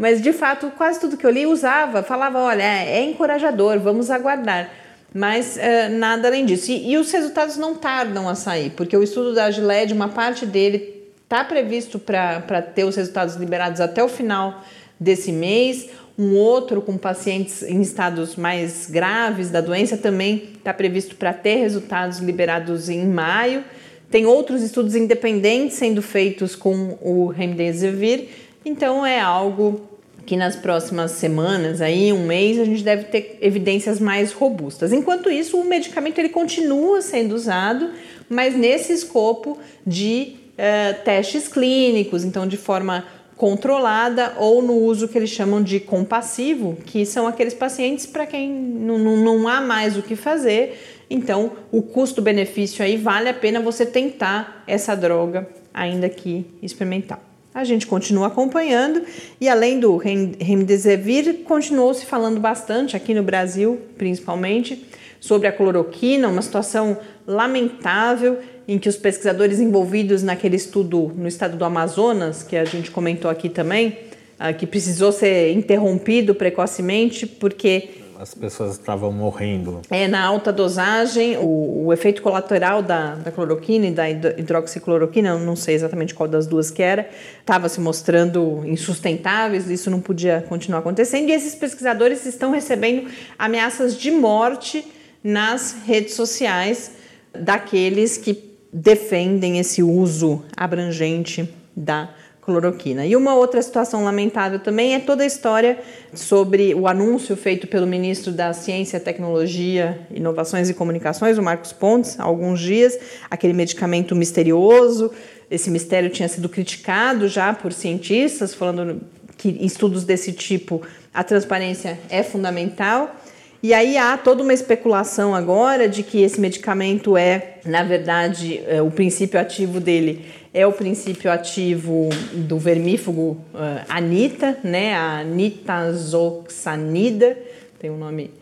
mas 0.00 0.22
de 0.22 0.32
fato, 0.32 0.70
quase 0.78 0.98
tudo 0.98 1.16
que 1.16 1.26
eu 1.26 1.30
li 1.30 1.46
usava, 1.46 2.02
falava: 2.02 2.38
olha, 2.38 2.62
é, 2.62 2.98
é 2.98 3.04
encorajador, 3.04 3.78
vamos 3.78 4.10
aguardar. 4.10 4.70
Mas 5.12 5.56
uh, 5.56 5.92
nada 5.92 6.28
além 6.28 6.46
disso. 6.46 6.70
E, 6.70 6.92
e, 6.92 6.96
os 6.96 7.10
resultados 7.10 7.56
não 7.56 7.74
tardam 7.74 8.28
a 8.28 8.34
sair, 8.34 8.70
porque 8.70 8.96
o 8.96 9.02
estudo 9.02 9.34
da 9.34 9.50
Gilead, 9.50 9.92
uma 9.92 10.08
parte 10.08 10.46
dele 10.46 11.04
está 11.22 11.44
previsto 11.44 11.98
para 11.98 12.62
ter 12.62 12.84
os 12.84 12.96
resultados 12.96 13.34
liberados 13.34 13.80
até 13.80 14.02
o 14.02 14.08
final 14.08 14.64
desse 14.98 15.32
mês. 15.32 15.90
Um 16.20 16.36
outro 16.36 16.82
com 16.82 16.98
pacientes 16.98 17.62
em 17.62 17.80
estados 17.80 18.36
mais 18.36 18.84
graves 18.84 19.48
da 19.48 19.62
doença 19.62 19.96
também 19.96 20.50
está 20.58 20.74
previsto 20.74 21.16
para 21.16 21.32
ter 21.32 21.54
resultados 21.54 22.18
liberados 22.18 22.90
em 22.90 23.06
maio. 23.06 23.64
Tem 24.10 24.26
outros 24.26 24.62
estudos 24.62 24.94
independentes 24.94 25.78
sendo 25.78 26.02
feitos 26.02 26.54
com 26.54 26.98
o 27.00 27.28
remdesivir, 27.28 28.28
então 28.66 29.06
é 29.06 29.18
algo 29.18 29.80
que 30.26 30.36
nas 30.36 30.56
próximas 30.56 31.12
semanas, 31.12 31.80
aí 31.80 32.12
um 32.12 32.26
mês, 32.26 32.58
a 32.58 32.66
gente 32.66 32.84
deve 32.84 33.04
ter 33.04 33.38
evidências 33.40 33.98
mais 33.98 34.30
robustas. 34.30 34.92
Enquanto 34.92 35.30
isso, 35.30 35.58
o 35.58 35.64
medicamento 35.64 36.18
ele 36.18 36.28
continua 36.28 37.00
sendo 37.00 37.34
usado, 37.34 37.92
mas 38.28 38.54
nesse 38.54 38.92
escopo 38.92 39.58
de 39.86 40.36
uh, 40.52 41.02
testes 41.02 41.48
clínicos, 41.48 42.24
então 42.24 42.46
de 42.46 42.58
forma 42.58 43.06
controlada 43.40 44.34
ou 44.36 44.60
no 44.60 44.74
uso 44.74 45.08
que 45.08 45.16
eles 45.16 45.30
chamam 45.30 45.62
de 45.62 45.80
compassivo, 45.80 46.76
que 46.84 47.06
são 47.06 47.26
aqueles 47.26 47.54
pacientes 47.54 48.04
para 48.04 48.26
quem 48.26 48.50
não, 48.50 48.98
não, 48.98 49.16
não 49.16 49.48
há 49.48 49.62
mais 49.62 49.96
o 49.96 50.02
que 50.02 50.14
fazer 50.14 50.78
então, 51.10 51.50
o 51.72 51.82
custo-benefício 51.82 52.84
aí 52.84 52.96
vale 52.96 53.28
a 53.28 53.34
pena 53.34 53.60
você 53.60 53.84
tentar 53.84 54.62
essa 54.64 54.94
droga, 54.94 55.48
ainda 55.74 56.08
que 56.08 56.46
experimental. 56.62 57.18
A 57.52 57.64
gente 57.64 57.84
continua 57.84 58.28
acompanhando 58.28 59.02
e 59.40 59.48
além 59.48 59.80
do 59.80 59.96
remdesivir, 59.96 61.42
continuou 61.42 61.92
se 61.92 62.06
falando 62.06 62.38
bastante 62.38 62.96
aqui 62.96 63.12
no 63.12 63.24
Brasil, 63.24 63.80
principalmente, 63.98 64.86
sobre 65.18 65.48
a 65.48 65.52
cloroquina, 65.52 66.28
uma 66.28 66.42
situação 66.42 66.96
lamentável 67.26 68.38
em 68.70 68.78
que 68.78 68.88
os 68.88 68.96
pesquisadores 68.96 69.58
envolvidos 69.58 70.22
naquele 70.22 70.54
estudo 70.54 71.12
no 71.16 71.26
estado 71.26 71.56
do 71.56 71.64
Amazonas, 71.64 72.44
que 72.44 72.56
a 72.56 72.64
gente 72.64 72.88
comentou 72.88 73.28
aqui 73.28 73.48
também, 73.48 73.98
ah, 74.38 74.52
que 74.52 74.64
precisou 74.64 75.10
ser 75.10 75.52
interrompido 75.52 76.36
precocemente 76.36 77.26
porque 77.26 77.88
as 78.16 78.32
pessoas 78.32 78.72
estavam 78.72 79.10
morrendo. 79.10 79.80
É, 79.90 80.06
na 80.06 80.22
alta 80.22 80.52
dosagem, 80.52 81.36
o, 81.38 81.86
o 81.86 81.92
efeito 81.92 82.22
colateral 82.22 82.80
da, 82.80 83.16
da, 83.16 83.32
cloroquina 83.32 83.86
e 83.86 83.90
da 83.90 84.08
hidroxicloroquina, 84.08 85.36
não 85.38 85.56
sei 85.56 85.74
exatamente 85.74 86.14
qual 86.14 86.28
das 86.28 86.46
duas 86.46 86.70
que 86.70 86.82
era, 86.82 87.08
estava 87.40 87.68
se 87.68 87.80
mostrando 87.80 88.62
insustentáveis, 88.66 89.68
isso 89.68 89.90
não 89.90 90.00
podia 90.00 90.44
continuar 90.48 90.80
acontecendo, 90.80 91.28
e 91.28 91.32
esses 91.32 91.56
pesquisadores 91.56 92.24
estão 92.24 92.52
recebendo 92.52 93.10
ameaças 93.36 93.96
de 93.96 94.12
morte 94.12 94.86
nas 95.24 95.74
redes 95.86 96.14
sociais 96.14 96.92
daqueles 97.32 98.18
que 98.18 98.49
defendem 98.72 99.58
esse 99.58 99.82
uso 99.82 100.44
abrangente 100.56 101.48
da 101.74 102.10
cloroquina. 102.42 103.06
E 103.06 103.14
uma 103.14 103.34
outra 103.34 103.60
situação 103.62 104.02
lamentável 104.02 104.58
também 104.58 104.94
é 104.94 104.98
toda 104.98 105.22
a 105.22 105.26
história 105.26 105.78
sobre 106.12 106.74
o 106.74 106.86
anúncio 106.86 107.36
feito 107.36 107.66
pelo 107.66 107.86
ministro 107.86 108.32
da 108.32 108.52
Ciência, 108.52 108.98
Tecnologia, 108.98 110.00
Inovações 110.10 110.68
e 110.68 110.74
Comunicações, 110.74 111.38
o 111.38 111.42
Marcos 111.42 111.72
Pontes, 111.72 112.18
há 112.18 112.24
alguns 112.24 112.60
dias, 112.60 112.98
aquele 113.30 113.52
medicamento 113.52 114.16
misterioso. 114.16 115.12
Esse 115.50 115.70
mistério 115.70 116.10
tinha 116.10 116.28
sido 116.28 116.48
criticado 116.48 117.28
já 117.28 117.52
por 117.52 117.72
cientistas, 117.72 118.54
falando 118.54 119.00
que 119.36 119.48
em 119.48 119.64
estudos 119.64 120.04
desse 120.04 120.32
tipo 120.32 120.82
a 121.12 121.22
transparência 121.22 121.98
é 122.08 122.22
fundamental. 122.22 123.14
E 123.62 123.74
aí 123.74 123.98
há 123.98 124.16
toda 124.16 124.42
uma 124.42 124.54
especulação 124.54 125.34
agora 125.34 125.86
de 125.86 126.02
que 126.02 126.22
esse 126.22 126.40
medicamento 126.40 127.14
é, 127.14 127.58
na 127.64 127.82
verdade, 127.82 128.62
é, 128.66 128.80
o 128.80 128.90
princípio 128.90 129.38
ativo 129.38 129.78
dele 129.78 130.24
é 130.52 130.66
o 130.66 130.72
princípio 130.72 131.30
ativo 131.30 132.08
do 132.32 132.58
vermífugo 132.58 133.36
uh, 133.54 133.84
anita, 133.88 134.58
né? 134.64 134.94
A 134.94 135.22
nitazoxanida, 135.22 137.38
tem 137.78 137.88
um 137.90 137.98
nome 137.98 138.32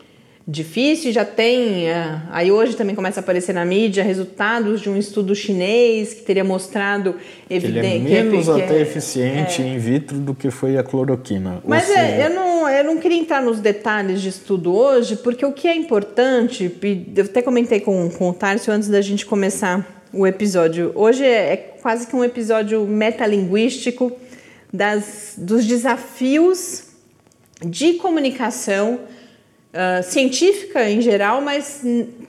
difícil, 0.49 1.11
já 1.11 1.23
tem, 1.23 1.89
uh, 1.89 2.21
aí 2.31 2.51
hoje 2.51 2.75
também 2.75 2.95
começa 2.95 3.19
a 3.19 3.21
aparecer 3.21 3.53
na 3.53 3.63
mídia 3.63 4.03
resultados 4.03 4.81
de 4.81 4.89
um 4.89 4.97
estudo 4.97 5.35
chinês 5.35 6.13
que 6.15 6.23
teria 6.23 6.43
mostrado 6.43 7.15
evidente 7.47 7.85
ele 7.85 8.15
é 8.15 8.23
menos 8.23 8.45
que, 8.45 8.51
até 8.51 8.77
é, 8.77 8.81
eficiente 8.81 9.61
é, 9.61 9.67
in 9.67 9.77
vitro 9.77 10.17
do 10.17 10.33
que 10.33 10.49
foi 10.49 10.75
a 10.75 10.83
cloroquina. 10.83 11.61
Mas 11.63 11.87
é, 11.91 12.25
eu, 12.25 12.31
não, 12.31 12.67
eu 12.67 12.83
não 12.83 12.97
queria 12.97 13.19
entrar 13.19 13.43
nos 13.43 13.59
detalhes 13.59 14.21
de 14.21 14.29
estudo 14.29 14.75
hoje, 14.75 15.17
porque 15.17 15.45
o 15.45 15.51
que 15.51 15.67
é 15.67 15.75
importante, 15.75 16.71
eu 17.15 17.23
até 17.25 17.43
comentei 17.43 17.79
com, 17.79 18.09
com 18.09 18.29
o 18.29 18.33
Tárcio 18.33 18.73
antes 18.73 18.89
da 18.89 19.01
gente 19.01 19.27
começar 19.27 20.03
o 20.11 20.25
episódio. 20.25 20.91
Hoje 20.95 21.23
é, 21.23 21.53
é 21.53 21.57
quase 21.79 22.07
que 22.07 22.15
um 22.15 22.23
episódio 22.23 22.87
metalinguístico 22.87 24.11
das, 24.73 25.35
dos 25.37 25.63
desafios 25.63 26.85
de 27.63 27.93
comunicação 27.93 28.99
uh, 29.73 30.03
científica 30.03 30.89
em 30.89 31.01
geral, 31.01 31.41
mas 31.41 31.81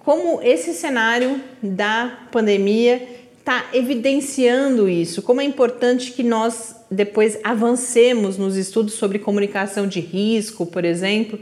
como 0.05 0.41
esse 0.43 0.73
cenário 0.73 1.41
da 1.63 2.27
pandemia 2.31 3.07
está 3.39 3.67
evidenciando 3.73 4.89
isso, 4.89 5.23
como 5.23 5.41
é 5.41 5.45
importante 5.45 6.13
que 6.13 6.23
nós 6.23 6.77
depois 6.91 7.39
avancemos 7.43 8.37
nos 8.37 8.57
estudos 8.57 8.95
sobre 8.95 9.19
comunicação 9.19 9.87
de 9.87 10.01
risco, 10.01 10.67
por 10.67 10.85
exemplo, 10.85 11.39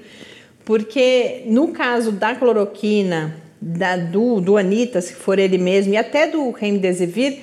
porque 0.64 1.42
no 1.46 1.68
caso 1.68 2.12
da 2.12 2.34
cloroquina 2.34 3.34
da, 3.60 3.96
do, 3.96 4.40
do 4.40 4.56
Anitta, 4.56 5.00
se 5.00 5.14
for 5.14 5.38
ele 5.38 5.58
mesmo, 5.58 5.94
e 5.94 5.96
até 5.96 6.26
do 6.26 6.50
Remdesivir, 6.50 7.38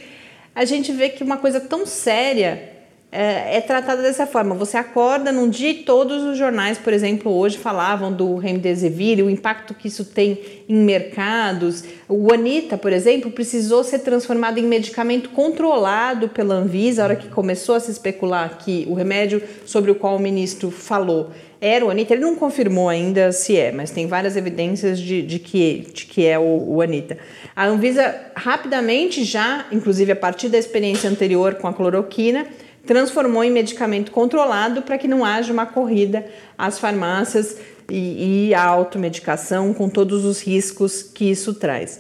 a 0.54 0.64
gente 0.64 0.92
vê 0.92 1.10
que 1.10 1.24
uma 1.24 1.38
coisa 1.38 1.60
tão 1.60 1.86
séria 1.86 2.75
é, 3.16 3.58
é, 3.58 3.62
tratada 3.62 4.02
dessa 4.02 4.28
forma. 4.28 4.54
Você 4.56 4.76
acorda 4.76 5.32
num 5.32 5.50
dia 5.50 5.70
e 5.70 5.74
todos 5.76 6.24
os 6.24 6.38
jornais, 6.38 6.78
por 6.78 6.92
exemplo, 6.92 7.32
hoje 7.32 7.58
falavam 7.58 8.12
do 8.12 8.36
Remdesivir, 8.36 9.24
o 9.24 9.30
impacto 9.30 9.74
que 9.74 9.88
isso 9.88 10.04
tem 10.04 10.38
em 10.68 10.76
mercados. 10.76 11.86
O 12.10 12.34
Anitta, 12.34 12.78
por 12.78 12.92
exemplo, 12.92 13.32
precisou 13.32 13.84
ser 13.84 14.00
transformado 14.00 14.58
em 14.58 14.64
medicamento 14.64 15.30
controlado 15.30 16.28
pela 16.28 16.56
Anvisa, 16.56 17.02
a 17.02 17.06
hora 17.06 17.16
que 17.16 17.30
começou 17.30 17.76
a 17.76 17.80
se 17.80 17.90
especular 17.90 18.58
que 18.58 18.86
o 18.90 18.94
remédio 18.94 19.42
sobre 19.66 19.90
o 19.90 19.96
qual 19.96 20.18
o 20.18 20.20
ministro 20.20 20.70
falou 20.70 21.32
era 21.62 21.86
o 21.86 21.90
Anitta. 21.90 22.14
Ele 22.14 22.22
não 22.22 22.36
confirmou 22.36 22.90
ainda 22.90 23.32
se 23.32 23.58
é, 23.58 23.72
mas 23.72 23.92
tem 23.92 24.08
várias 24.08 24.36
evidências 24.36 25.00
de, 25.00 25.22
de, 25.22 25.40
que, 25.40 25.88
de 25.94 26.06
que 26.06 26.26
é 26.26 26.38
o, 26.38 26.76
o 26.76 26.82
Anitta. 26.82 27.18
A 27.56 27.66
Anvisa 27.66 28.14
rapidamente 28.36 29.24
já, 29.24 29.66
inclusive 29.72 30.12
a 30.12 30.16
partir 30.16 30.50
da 30.50 30.58
experiência 30.58 31.10
anterior 31.10 31.56
com 31.56 31.68
a 31.68 31.74
cloroquina, 31.74 32.46
transformou 32.86 33.44
em 33.44 33.52
medicamento 33.52 34.12
controlado 34.12 34.82
para 34.82 34.98
que 34.98 35.08
não 35.08 35.26
haja 35.26 35.52
uma 35.52 35.66
corrida 35.66 36.26
às 36.58 36.80
farmácias 36.80 37.58
e, 37.90 38.48
e 38.48 38.54
à 38.54 38.64
automedicação 38.64 39.74
com 39.74 39.90
todos 39.90 40.26
os 40.26 40.42
riscos 40.42 41.04
que 41.04 41.26
isso 41.26 41.54
traz. 41.54 42.00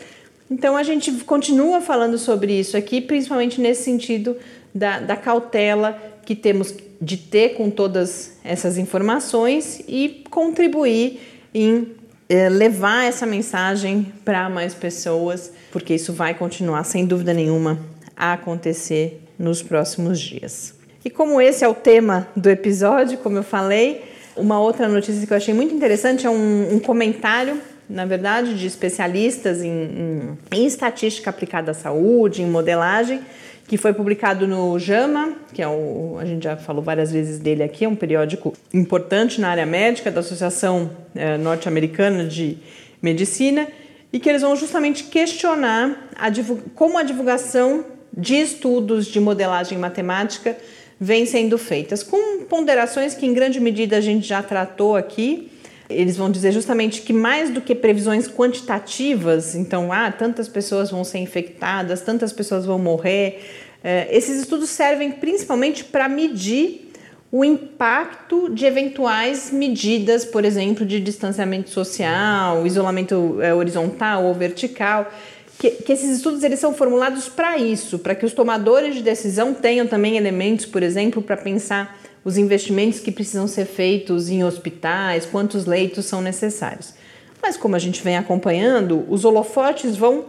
Então 0.49 0.77
a 0.77 0.83
gente 0.83 1.11
continua 1.23 1.81
falando 1.81 2.17
sobre 2.17 2.53
isso 2.59 2.77
aqui, 2.77 3.01
principalmente 3.01 3.59
nesse 3.59 3.83
sentido 3.83 4.37
da, 4.73 4.99
da 4.99 5.15
cautela 5.15 5.97
que 6.23 6.35
temos 6.35 6.73
de 7.01 7.17
ter 7.17 7.49
com 7.55 7.69
todas 7.69 8.37
essas 8.43 8.77
informações 8.77 9.81
e 9.87 10.23
contribuir 10.29 11.19
em 11.53 11.95
é, 12.27 12.49
levar 12.49 13.05
essa 13.05 13.25
mensagem 13.25 14.11
para 14.23 14.49
mais 14.49 14.73
pessoas, 14.73 15.51
porque 15.71 15.93
isso 15.93 16.11
vai 16.13 16.33
continuar, 16.33 16.83
sem 16.83 17.05
dúvida 17.05 17.33
nenhuma, 17.33 17.79
a 18.15 18.33
acontecer 18.33 19.21
nos 19.37 19.61
próximos 19.61 20.19
dias. 20.19 20.74
E 21.05 21.09
como 21.11 21.39
esse 21.39 21.63
é 21.63 21.67
o 21.67 21.75
tema 21.75 22.27
do 22.35 22.49
episódio, 22.49 23.19
como 23.19 23.37
eu 23.37 23.43
falei, 23.43 24.03
uma 24.35 24.59
outra 24.59 24.87
notícia 24.87 25.27
que 25.27 25.31
eu 25.31 25.37
achei 25.37 25.53
muito 25.53 25.71
interessante 25.71 26.25
é 26.25 26.29
um, 26.31 26.73
um 26.73 26.79
comentário, 26.79 27.61
na 27.87 28.05
verdade, 28.05 28.57
de 28.57 28.65
especialistas 28.65 29.61
em, 29.61 29.69
em, 29.69 30.37
em 30.51 30.65
estatística 30.65 31.29
aplicada 31.29 31.69
à 31.69 31.73
saúde, 31.75 32.41
em 32.41 32.47
modelagem, 32.47 33.21
que 33.67 33.77
foi 33.77 33.93
publicado 33.93 34.47
no 34.47 34.79
JAMA, 34.79 35.33
que 35.53 35.61
é 35.61 35.67
o, 35.67 36.17
a 36.19 36.25
gente 36.25 36.43
já 36.43 36.57
falou 36.57 36.81
várias 36.81 37.11
vezes 37.11 37.37
dele 37.37 37.61
aqui, 37.61 37.85
é 37.85 37.87
um 37.87 37.95
periódico 37.95 38.53
importante 38.73 39.39
na 39.39 39.49
área 39.49 39.65
médica 39.65 40.09
da 40.09 40.21
Associação 40.21 40.89
é, 41.13 41.37
Norte-Americana 41.37 42.25
de 42.25 42.57
Medicina, 42.99 43.67
e 44.11 44.19
que 44.19 44.27
eles 44.27 44.41
vão 44.41 44.55
justamente 44.55 45.03
questionar 45.03 46.09
a 46.15 46.31
como 46.73 46.97
a 46.97 47.03
divulgação 47.03 47.85
de 48.17 48.37
estudos 48.37 49.05
de 49.05 49.19
modelagem 49.19 49.77
matemática 49.77 50.57
vem 50.99 51.25
sendo 51.25 51.57
feitas, 51.57 52.03
com 52.03 52.43
ponderações 52.45 53.13
que 53.13 53.25
em 53.25 53.33
grande 53.33 53.59
medida 53.59 53.97
a 53.97 54.01
gente 54.01 54.27
já 54.27 54.41
tratou 54.41 54.95
aqui, 54.95 55.51
eles 55.89 56.17
vão 56.17 56.31
dizer 56.31 56.51
justamente 56.51 57.01
que 57.01 57.13
mais 57.13 57.49
do 57.49 57.61
que 57.61 57.75
previsões 57.75 58.27
quantitativas, 58.27 59.55
então, 59.55 59.91
ah, 59.91 60.11
tantas 60.11 60.47
pessoas 60.47 60.89
vão 60.89 61.03
ser 61.03 61.19
infectadas, 61.19 62.01
tantas 62.01 62.33
pessoas 62.33 62.65
vão 62.65 62.79
morrer, 62.79 63.41
eh, 63.83 64.07
esses 64.09 64.39
estudos 64.39 64.69
servem 64.69 65.11
principalmente 65.11 65.83
para 65.83 66.09
medir 66.09 66.85
o 67.31 67.43
impacto 67.43 68.49
de 68.49 68.65
eventuais 68.65 69.51
medidas, 69.51 70.23
por 70.23 70.45
exemplo, 70.45 70.85
de 70.85 71.01
distanciamento 71.01 71.69
social, 71.69 72.65
isolamento 72.65 73.41
é, 73.41 73.53
horizontal 73.53 74.23
ou 74.23 74.33
vertical. 74.33 75.11
Que, 75.57 75.71
que, 75.71 75.93
esses 75.93 76.09
estudos 76.09 76.43
eles 76.43 76.59
são 76.59 76.73
formulados 76.73 77.29
para 77.29 77.57
isso, 77.57 77.99
para 77.99 78.13
que 78.13 78.25
os 78.25 78.33
tomadores 78.33 78.95
de 78.95 79.01
decisão 79.01 79.53
tenham 79.53 79.87
também 79.87 80.17
elementos, 80.17 80.65
por 80.65 80.83
exemplo, 80.83 81.21
para 81.21 81.37
pensar 81.37 81.97
os 82.25 82.37
investimentos 82.37 82.99
que 82.99 83.11
precisam 83.11 83.47
ser 83.47 83.65
feitos 83.65 84.29
em 84.29 84.43
hospitais, 84.43 85.25
quantos 85.25 85.65
leitos 85.65 86.05
são 86.05 86.21
necessários. 86.21 86.93
Mas 87.41 87.55
como 87.55 87.75
a 87.75 87.79
gente 87.79 88.03
vem 88.03 88.17
acompanhando, 88.17 89.05
os 89.07 89.23
holofotes 89.23 89.95
vão 89.95 90.25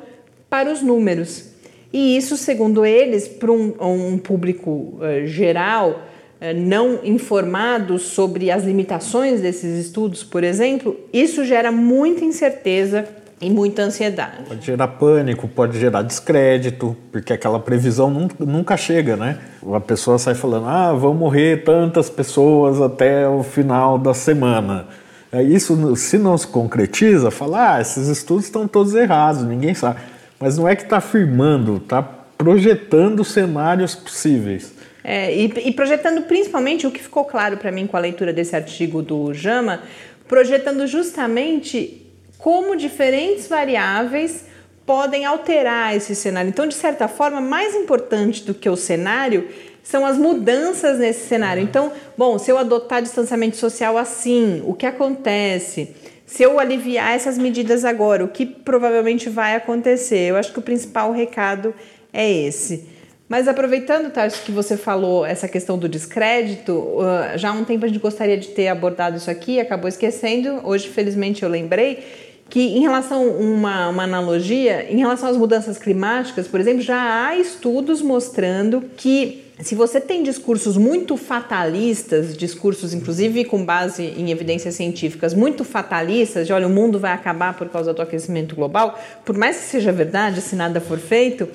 para 0.51 0.71
os 0.71 0.83
números. 0.83 1.45
E 1.91 2.17
isso, 2.17 2.37
segundo 2.37 2.85
eles, 2.85 3.27
para 3.27 3.51
um, 3.51 3.75
um 3.81 4.19
público 4.19 4.99
uh, 5.01 5.27
geral, 5.27 6.03
uh, 6.41 6.55
não 6.55 7.01
informado 7.03 7.99
sobre 7.99 8.51
as 8.51 8.65
limitações 8.65 9.41
desses 9.41 9.87
estudos, 9.87 10.23
por 10.23 10.45
exemplo, 10.45 11.01
isso 11.11 11.45
gera 11.45 11.73
muita 11.73 12.25
incerteza 12.25 13.09
e 13.41 13.51
muita 13.51 13.83
ansiedade. 13.83 14.45
Pode 14.49 14.65
gerar 14.65 14.89
pânico, 14.89 15.47
pode 15.47 15.79
gerar 15.79 16.03
descrédito, 16.03 16.97
porque 17.13 17.33
aquela 17.33 17.61
previsão 17.61 18.11
nunca 18.39 18.77
chega, 18.77 19.17
né? 19.17 19.39
A 19.75 19.81
pessoa 19.81 20.19
sai 20.19 20.35
falando, 20.35 20.67
ah, 20.67 20.93
vão 20.93 21.13
morrer 21.13 21.63
tantas 21.63 22.09
pessoas 22.09 22.81
até 22.81 23.29
o 23.29 23.43
final 23.43 23.99
da 23.99 24.15
semana. 24.15 24.87
Isso, 25.33 25.97
se 25.97 26.17
não 26.17 26.39
se 26.39 26.47
concretiza, 26.47 27.31
fala, 27.31 27.75
ah, 27.75 27.81
esses 27.81 28.09
estudos 28.09 28.47
estão 28.47 28.67
todos 28.67 28.95
errados, 28.95 29.43
ninguém 29.43 29.75
sabe. 29.75 30.01
Mas 30.41 30.57
não 30.57 30.67
é 30.67 30.75
que 30.75 30.85
está 30.85 30.97
afirmando, 30.99 31.77
está 31.77 32.03
projetando 32.03 33.23
cenários 33.23 33.95
possíveis. 33.95 34.75
É, 35.05 35.35
e, 35.35 35.69
e 35.69 35.73
projetando 35.73 36.23
principalmente 36.23 36.87
o 36.87 36.91
que 36.91 37.03
ficou 37.03 37.25
claro 37.25 37.59
para 37.59 37.71
mim 37.71 37.87
com 37.87 37.97
a 37.97 38.01
leitura 38.01 38.33
desse 38.33 38.57
artigo 38.57 39.03
do 39.03 39.33
Jama, 39.35 39.81
projetando 40.27 40.87
justamente 40.87 42.06
como 42.39 42.77
diferentes 42.77 43.49
variáveis 43.49 44.45
podem 44.87 45.25
alterar 45.25 45.97
esse 45.97 46.15
cenário. 46.15 46.49
Então, 46.49 46.67
de 46.67 46.75
certa 46.75 47.09
forma, 47.09 47.41
mais 47.41 47.75
importante 47.75 48.45
do 48.45 48.55
que 48.55 48.69
o 48.69 48.77
cenário 48.77 49.49
são 49.83 50.07
as 50.07 50.17
mudanças 50.17 50.99
nesse 50.99 51.27
cenário. 51.27 51.63
Então, 51.63 51.93
bom, 52.17 52.39
se 52.39 52.51
eu 52.51 52.59
adotar 52.59 53.03
distanciamento 53.03 53.57
social 53.57 53.99
assim, 53.99 54.63
o 54.65 54.75
que 54.75 54.87
acontece? 54.87 55.95
Se 56.25 56.43
eu 56.43 56.59
aliviar 56.59 57.15
essas 57.15 57.39
medidas 57.39 57.85
agora, 57.85 58.25
o 58.25 58.29
que 58.29 58.45
provavelmente 58.45 59.29
vai 59.29 59.55
acontecer? 59.55 60.31
Eu 60.31 60.37
acho 60.37 60.53
que 60.53 60.59
o 60.59 60.63
principal 60.63 61.13
recado 61.13 61.73
é 62.13 62.29
esse. 62.29 62.97
Mas 63.29 63.49
aproveitando, 63.49 64.11
Tarso, 64.13 64.43
que 64.45 64.53
você 64.53 64.77
falou 64.77 65.27
essa 65.27 65.49
questão 65.49 65.77
do 65.77 65.89
descrédito, 65.89 66.73
uh, 66.73 67.37
já 67.37 67.51
há 67.51 67.53
um 67.53 67.65
tempo 67.65 67.85
a 67.85 67.89
gente 67.89 67.99
gostaria 67.99 68.37
de 68.37 68.49
ter 68.49 68.69
abordado 68.69 69.17
isso 69.17 69.31
aqui, 69.31 69.59
acabou 69.59 69.89
esquecendo. 69.89 70.61
Hoje, 70.65 70.89
felizmente, 70.89 71.43
eu 71.43 71.49
lembrei 71.49 72.05
que 72.49 72.61
em 72.61 72.81
relação 72.81 73.29
uma, 73.29 73.89
uma 73.89 74.05
analogia, 74.05 74.91
em 74.91 74.99
relação 74.99 75.29
às 75.29 75.37
mudanças 75.37 75.79
climáticas, 75.79 76.47
por 76.47 76.61
exemplo, 76.61 76.81
já 76.81 77.27
há 77.27 77.37
estudos 77.37 78.01
mostrando 78.01 78.83
que 78.97 79.45
se 79.61 79.75
você 79.75 80.01
tem 80.01 80.23
discursos 80.23 80.77
muito 80.77 81.17
fatalistas, 81.17 82.37
discursos 82.37 82.93
inclusive 82.93 83.45
com 83.47 83.65
base 83.65 84.03
em 84.03 84.31
evidências 84.31 84.75
científicas 84.75 85.33
muito 85.33 85.65
fatalistas, 85.65 86.47
de 86.47 86.53
olha, 86.53 86.67
o 86.67 86.71
mundo 86.71 86.99
vai 86.99 87.13
acabar 87.13 87.55
por 87.55 87.69
causa 87.69 87.95
do 87.95 88.03
aquecimento 88.03 88.55
global, 88.55 88.99
por 89.25 89.37
mais 89.37 89.57
que 89.57 89.63
seja 89.65 89.91
verdade, 89.91 90.43
se 90.43 90.55
nada 90.55 90.79
for 90.79 90.99
feito, 90.99 91.49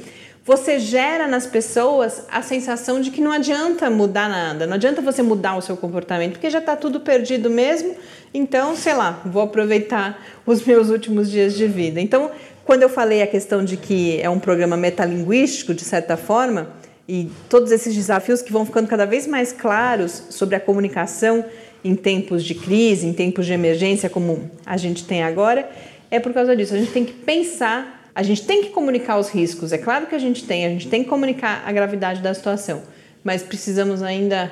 você 0.52 0.80
gera 0.80 1.30
nas 1.30 1.48
pessoas 1.48 2.24
a 2.30 2.42
sensação 2.42 3.00
de 3.00 3.10
que 3.10 3.22
não 3.22 3.32
adianta 3.32 3.90
mudar 3.90 4.28
nada, 4.28 4.68
não 4.68 4.74
adianta 4.74 5.02
você 5.02 5.24
mudar 5.24 5.56
o 5.56 5.62
seu 5.62 5.78
comportamento, 5.78 6.34
porque 6.34 6.50
já 6.50 6.60
está 6.60 6.76
tudo 6.76 7.00
perdido 7.00 7.50
mesmo. 7.50 7.96
Então, 8.34 8.76
sei 8.76 8.94
lá, 8.94 9.22
vou 9.24 9.44
aproveitar 9.44 10.22
os 10.46 10.62
meus 10.66 10.90
últimos 10.90 11.32
dias 11.32 11.56
de 11.56 11.66
vida. 11.68 12.02
Então, 12.02 12.32
quando 12.66 12.84
eu 12.84 12.90
falei 12.90 13.22
a 13.22 13.28
questão 13.28 13.64
de 13.64 13.78
que 13.78 14.20
é 14.20 14.30
um 14.30 14.40
programa 14.40 14.76
metalinguístico, 14.76 15.74
de 15.74 15.86
certa 15.86 16.18
forma, 16.18 16.68
e 17.08 17.32
todos 17.48 17.72
esses 17.72 17.96
desafios 17.96 18.42
que 18.42 18.52
vão 18.52 18.66
ficando 18.66 18.90
cada 18.90 19.06
vez 19.06 19.26
mais 19.26 19.54
claros 19.54 20.24
sobre 20.32 20.58
a 20.58 20.60
comunicação 20.60 21.46
em 21.82 21.96
tempos 21.96 22.44
de 22.44 22.56
crise, 22.56 23.08
em 23.08 23.14
tempos 23.14 23.46
de 23.46 23.54
emergência, 23.54 24.10
como 24.10 24.52
a 24.66 24.76
gente 24.76 25.06
tem 25.06 25.24
agora, 25.24 25.70
é 26.10 26.20
por 26.20 26.34
causa 26.34 26.54
disso. 26.58 26.74
A 26.74 26.78
gente 26.78 26.92
tem 26.92 27.06
que 27.06 27.14
pensar 27.14 28.01
a 28.13 28.24
gente 28.24 28.45
tem 28.45 28.63
que 28.63 28.69
comunicar 28.69 29.17
os 29.17 29.30
riscos, 29.30 29.71
é 29.71 29.78
claro 29.78 30.08
que 30.08 30.15
a 30.15 30.19
gente 30.19 30.43
tem, 30.43 30.65
a 30.65 30.69
gente 30.69 30.88
tem 30.88 31.04
que 31.04 31.10
comunicar 31.10 31.63
a 31.65 31.71
gravidade 31.71 32.21
da 32.21 32.34
situação, 32.34 32.82
mas 33.24 33.43
precisamos 33.43 34.02
ainda 34.02 34.52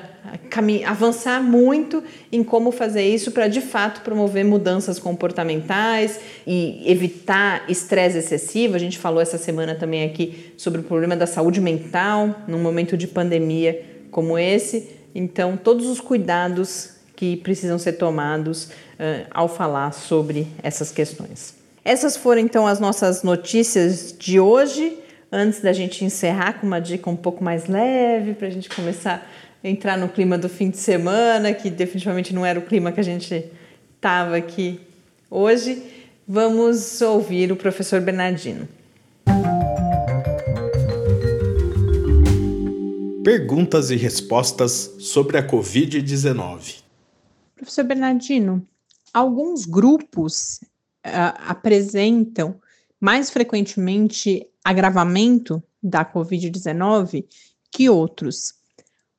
avançar 0.86 1.42
muito 1.42 2.02
em 2.30 2.44
como 2.44 2.70
fazer 2.70 3.02
isso 3.02 3.32
para 3.32 3.48
de 3.48 3.60
fato 3.60 4.02
promover 4.02 4.44
mudanças 4.44 4.98
comportamentais 4.98 6.20
e 6.46 6.82
evitar 6.86 7.64
estresse 7.68 8.18
excessivo. 8.18 8.76
A 8.76 8.78
gente 8.78 8.96
falou 8.96 9.20
essa 9.20 9.38
semana 9.38 9.74
também 9.74 10.04
aqui 10.04 10.52
sobre 10.56 10.80
o 10.80 10.84
problema 10.84 11.16
da 11.16 11.26
saúde 11.26 11.60
mental 11.60 12.42
num 12.46 12.60
momento 12.60 12.96
de 12.96 13.08
pandemia 13.08 13.82
como 14.10 14.38
esse. 14.38 14.90
Então, 15.14 15.56
todos 15.56 15.86
os 15.86 16.00
cuidados 16.00 16.92
que 17.16 17.36
precisam 17.38 17.78
ser 17.78 17.94
tomados 17.94 18.66
uh, 18.66 19.26
ao 19.32 19.48
falar 19.48 19.92
sobre 19.92 20.46
essas 20.62 20.92
questões. 20.92 21.59
Essas 21.90 22.16
foram 22.16 22.40
então 22.40 22.68
as 22.68 22.78
nossas 22.78 23.24
notícias 23.24 24.14
de 24.16 24.38
hoje. 24.38 24.96
Antes 25.32 25.60
da 25.60 25.72
gente 25.72 26.04
encerrar 26.04 26.60
com 26.60 26.64
uma 26.64 26.80
dica 26.80 27.10
um 27.10 27.16
pouco 27.16 27.42
mais 27.42 27.66
leve, 27.66 28.32
para 28.32 28.46
a 28.46 28.50
gente 28.50 28.68
começar 28.68 29.28
a 29.64 29.68
entrar 29.68 29.98
no 29.98 30.08
clima 30.08 30.38
do 30.38 30.48
fim 30.48 30.70
de 30.70 30.76
semana, 30.76 31.52
que 31.52 31.68
definitivamente 31.68 32.32
não 32.32 32.46
era 32.46 32.60
o 32.60 32.62
clima 32.62 32.92
que 32.92 33.00
a 33.00 33.02
gente 33.02 33.44
estava 33.96 34.36
aqui 34.36 34.78
hoje, 35.28 35.82
vamos 36.28 37.02
ouvir 37.02 37.50
o 37.50 37.56
professor 37.56 38.00
Bernardino. 38.00 38.68
Perguntas 43.24 43.90
e 43.90 43.96
respostas 43.96 44.94
sobre 45.00 45.38
a 45.38 45.44
Covid-19. 45.44 46.84
Professor 47.56 47.82
Bernardino, 47.82 48.64
alguns 49.12 49.66
grupos 49.66 50.60
apresentam 51.02 52.60
mais 53.00 53.30
frequentemente 53.30 54.46
agravamento 54.64 55.62
da 55.82 56.04
Covid-19 56.04 57.24
que 57.70 57.88
outros. 57.88 58.54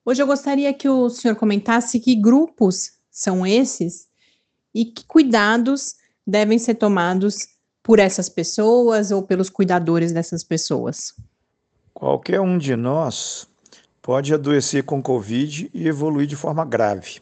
Hoje 0.06 0.22
eu 0.22 0.28
gostaria 0.28 0.74
que 0.74 0.88
o 0.88 1.10
senhor 1.10 1.36
comentasse 1.36 2.00
que 2.00 2.15
grupos 2.15 2.94
são 3.10 3.46
esses 3.46 4.08
e 4.74 4.86
que 4.86 5.06
cuidados 5.06 5.96
devem 6.26 6.58
ser 6.58 6.76
tomados 6.76 7.48
por 7.84 8.00
essas 8.00 8.30
pessoas 8.30 9.12
ou 9.12 9.24
pelos 9.24 9.50
cuidadores 9.50 10.12
dessas 10.12 10.44
pessoas. 10.44 11.13
Qualquer 11.94 12.39
um 12.39 12.58
de 12.58 12.76
nós 12.76 13.48
pode 14.02 14.34
adoecer 14.34 14.84
com 14.84 15.02
Covid 15.02 15.70
e 15.74 15.88
evoluir 15.88 16.28
de 16.28 16.36
forma 16.36 16.65
grave. 16.65 17.22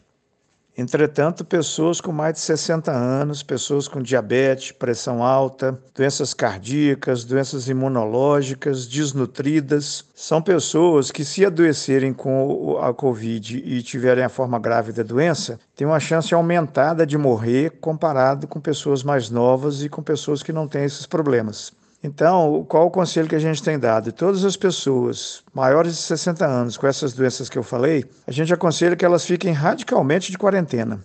Entretanto, 0.79 1.43
pessoas 1.43 1.99
com 1.99 2.13
mais 2.13 2.35
de 2.35 2.39
60 2.39 2.89
anos, 2.89 3.43
pessoas 3.43 3.85
com 3.85 4.01
diabetes, 4.01 4.71
pressão 4.71 5.21
alta, 5.21 5.77
doenças 5.93 6.33
cardíacas, 6.33 7.25
doenças 7.25 7.67
imunológicas, 7.67 8.87
desnutridas, 8.87 10.05
são 10.15 10.41
pessoas 10.41 11.11
que, 11.11 11.25
se 11.25 11.45
adoecerem 11.45 12.13
com 12.13 12.79
a 12.81 12.93
Covid 12.93 13.57
e 13.57 13.83
tiverem 13.83 14.23
a 14.23 14.29
forma 14.29 14.57
grave 14.57 14.93
da 14.93 15.03
doença, 15.03 15.59
têm 15.75 15.85
uma 15.85 15.99
chance 15.99 16.33
aumentada 16.33 17.05
de 17.05 17.17
morrer 17.17 17.71
comparado 17.81 18.47
com 18.47 18.61
pessoas 18.61 19.03
mais 19.03 19.29
novas 19.29 19.83
e 19.83 19.89
com 19.89 20.01
pessoas 20.01 20.41
que 20.41 20.53
não 20.53 20.65
têm 20.65 20.85
esses 20.85 21.05
problemas. 21.05 21.73
Então, 22.01 22.65
qual 22.69 22.87
o 22.87 22.91
conselho 22.91 23.27
que 23.27 23.35
a 23.35 23.39
gente 23.39 23.61
tem 23.61 23.77
dado? 23.77 24.11
Todas 24.11 24.45
as 24.45 24.55
pessoas 24.55 25.43
maiores 25.53 25.95
de 25.95 26.01
60 26.01 26.45
anos 26.45 26.77
com 26.77 26.87
essas 26.87 27.13
doenças 27.13 27.49
que 27.49 27.57
eu 27.57 27.63
falei, 27.63 28.05
a 28.25 28.31
gente 28.31 28.53
aconselha 28.53 28.95
que 28.95 29.03
elas 29.03 29.25
fiquem 29.25 29.51
radicalmente 29.51 30.31
de 30.31 30.37
quarentena 30.37 31.03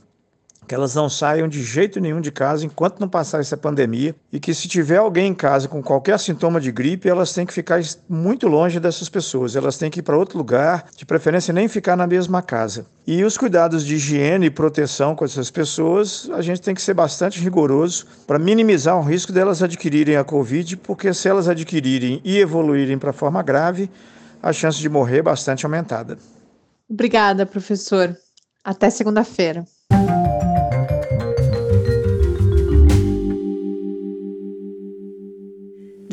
que 0.66 0.74
elas 0.74 0.94
não 0.94 1.08
saiam 1.08 1.46
de 1.46 1.62
jeito 1.62 2.00
nenhum 2.00 2.20
de 2.20 2.30
casa 2.30 2.64
enquanto 2.64 3.00
não 3.00 3.08
passar 3.08 3.40
essa 3.40 3.56
pandemia 3.56 4.14
e 4.32 4.40
que 4.40 4.54
se 4.54 4.68
tiver 4.68 4.96
alguém 4.96 5.28
em 5.28 5.34
casa 5.34 5.68
com 5.68 5.82
qualquer 5.82 6.18
sintoma 6.18 6.60
de 6.60 6.72
gripe, 6.72 7.08
elas 7.08 7.32
têm 7.32 7.46
que 7.46 7.52
ficar 7.52 7.80
muito 8.08 8.48
longe 8.48 8.80
dessas 8.80 9.08
pessoas, 9.08 9.56
elas 9.56 9.76
têm 9.76 9.90
que 9.90 10.00
ir 10.00 10.02
para 10.02 10.16
outro 10.16 10.38
lugar, 10.38 10.86
de 10.96 11.04
preferência 11.04 11.52
nem 11.52 11.68
ficar 11.68 11.96
na 11.96 12.06
mesma 12.06 12.42
casa. 12.42 12.86
E 13.06 13.22
os 13.22 13.36
cuidados 13.36 13.84
de 13.84 13.96
higiene 13.96 14.46
e 14.46 14.50
proteção 14.50 15.14
com 15.14 15.24
essas 15.24 15.50
pessoas, 15.50 16.30
a 16.32 16.40
gente 16.40 16.62
tem 16.62 16.74
que 16.74 16.82
ser 16.82 16.94
bastante 16.94 17.38
rigoroso 17.38 18.06
para 18.26 18.38
minimizar 18.38 18.98
o 18.98 19.02
risco 19.02 19.32
delas 19.32 19.62
adquirirem 19.62 20.16
a 20.16 20.24
Covid, 20.24 20.76
porque 20.78 21.12
se 21.12 21.28
elas 21.28 21.48
adquirirem 21.48 22.20
e 22.24 22.38
evoluírem 22.38 22.98
para 22.98 23.12
forma 23.12 23.42
grave, 23.42 23.90
a 24.42 24.52
chance 24.52 24.78
de 24.78 24.88
morrer 24.88 25.18
é 25.18 25.22
bastante 25.22 25.64
aumentada. 25.64 26.18
Obrigada, 26.88 27.46
professor. 27.46 28.16
Até 28.62 28.88
segunda-feira. 28.88 29.64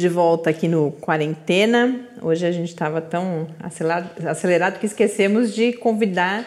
De 0.01 0.09
volta 0.09 0.49
aqui 0.49 0.67
no 0.67 0.91
Quarentena. 0.93 1.99
Hoje 2.23 2.43
a 2.43 2.51
gente 2.51 2.69
estava 2.69 2.99
tão 2.99 3.47
acelerado, 3.59 4.27
acelerado 4.27 4.79
que 4.79 4.85
esquecemos 4.87 5.53
de 5.53 5.73
convidar 5.73 6.43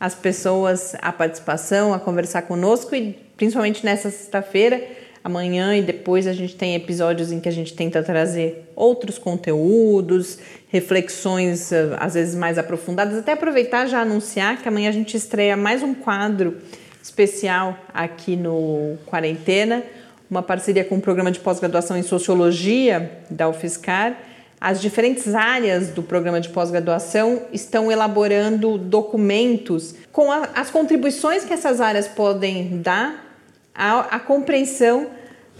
as 0.00 0.14
pessoas 0.14 0.96
à 1.02 1.12
participação, 1.12 1.92
a 1.92 2.00
conversar 2.00 2.42
conosco 2.42 2.94
e 2.94 3.12
principalmente 3.36 3.84
nessa 3.84 4.10
sexta-feira. 4.10 4.82
Amanhã 5.22 5.76
e 5.76 5.82
depois 5.82 6.26
a 6.26 6.32
gente 6.32 6.56
tem 6.56 6.74
episódios 6.74 7.30
em 7.30 7.40
que 7.40 7.48
a 7.48 7.52
gente 7.52 7.74
tenta 7.74 8.02
trazer 8.02 8.70
outros 8.74 9.18
conteúdos, 9.18 10.38
reflexões 10.68 11.72
eh, 11.72 11.94
às 11.98 12.14
vezes 12.14 12.34
mais 12.34 12.56
aprofundadas. 12.56 13.18
Até 13.18 13.32
aproveitar 13.32 13.86
já 13.86 14.00
anunciar 14.00 14.62
que 14.62 14.68
amanhã 14.68 14.88
a 14.88 14.92
gente 14.92 15.14
estreia 15.14 15.58
mais 15.58 15.82
um 15.82 15.92
quadro 15.92 16.56
especial 17.02 17.76
aqui 17.92 18.34
no 18.34 18.96
Quarentena 19.04 19.82
uma 20.30 20.42
parceria 20.42 20.84
com 20.84 20.96
o 20.96 21.00
programa 21.00 21.30
de 21.30 21.40
pós-graduação 21.40 21.96
em 21.96 22.02
Sociologia 22.02 23.20
da 23.30 23.48
UFSCar. 23.48 24.18
As 24.60 24.80
diferentes 24.80 25.34
áreas 25.34 25.88
do 25.88 26.02
programa 26.02 26.40
de 26.40 26.48
pós-graduação 26.48 27.42
estão 27.52 27.92
elaborando 27.92 28.78
documentos 28.78 29.94
com 30.10 30.32
a, 30.32 30.48
as 30.54 30.70
contribuições 30.70 31.44
que 31.44 31.52
essas 31.52 31.80
áreas 31.80 32.08
podem 32.08 32.80
dar 32.80 33.38
à, 33.74 34.16
à 34.16 34.18
compreensão 34.18 35.08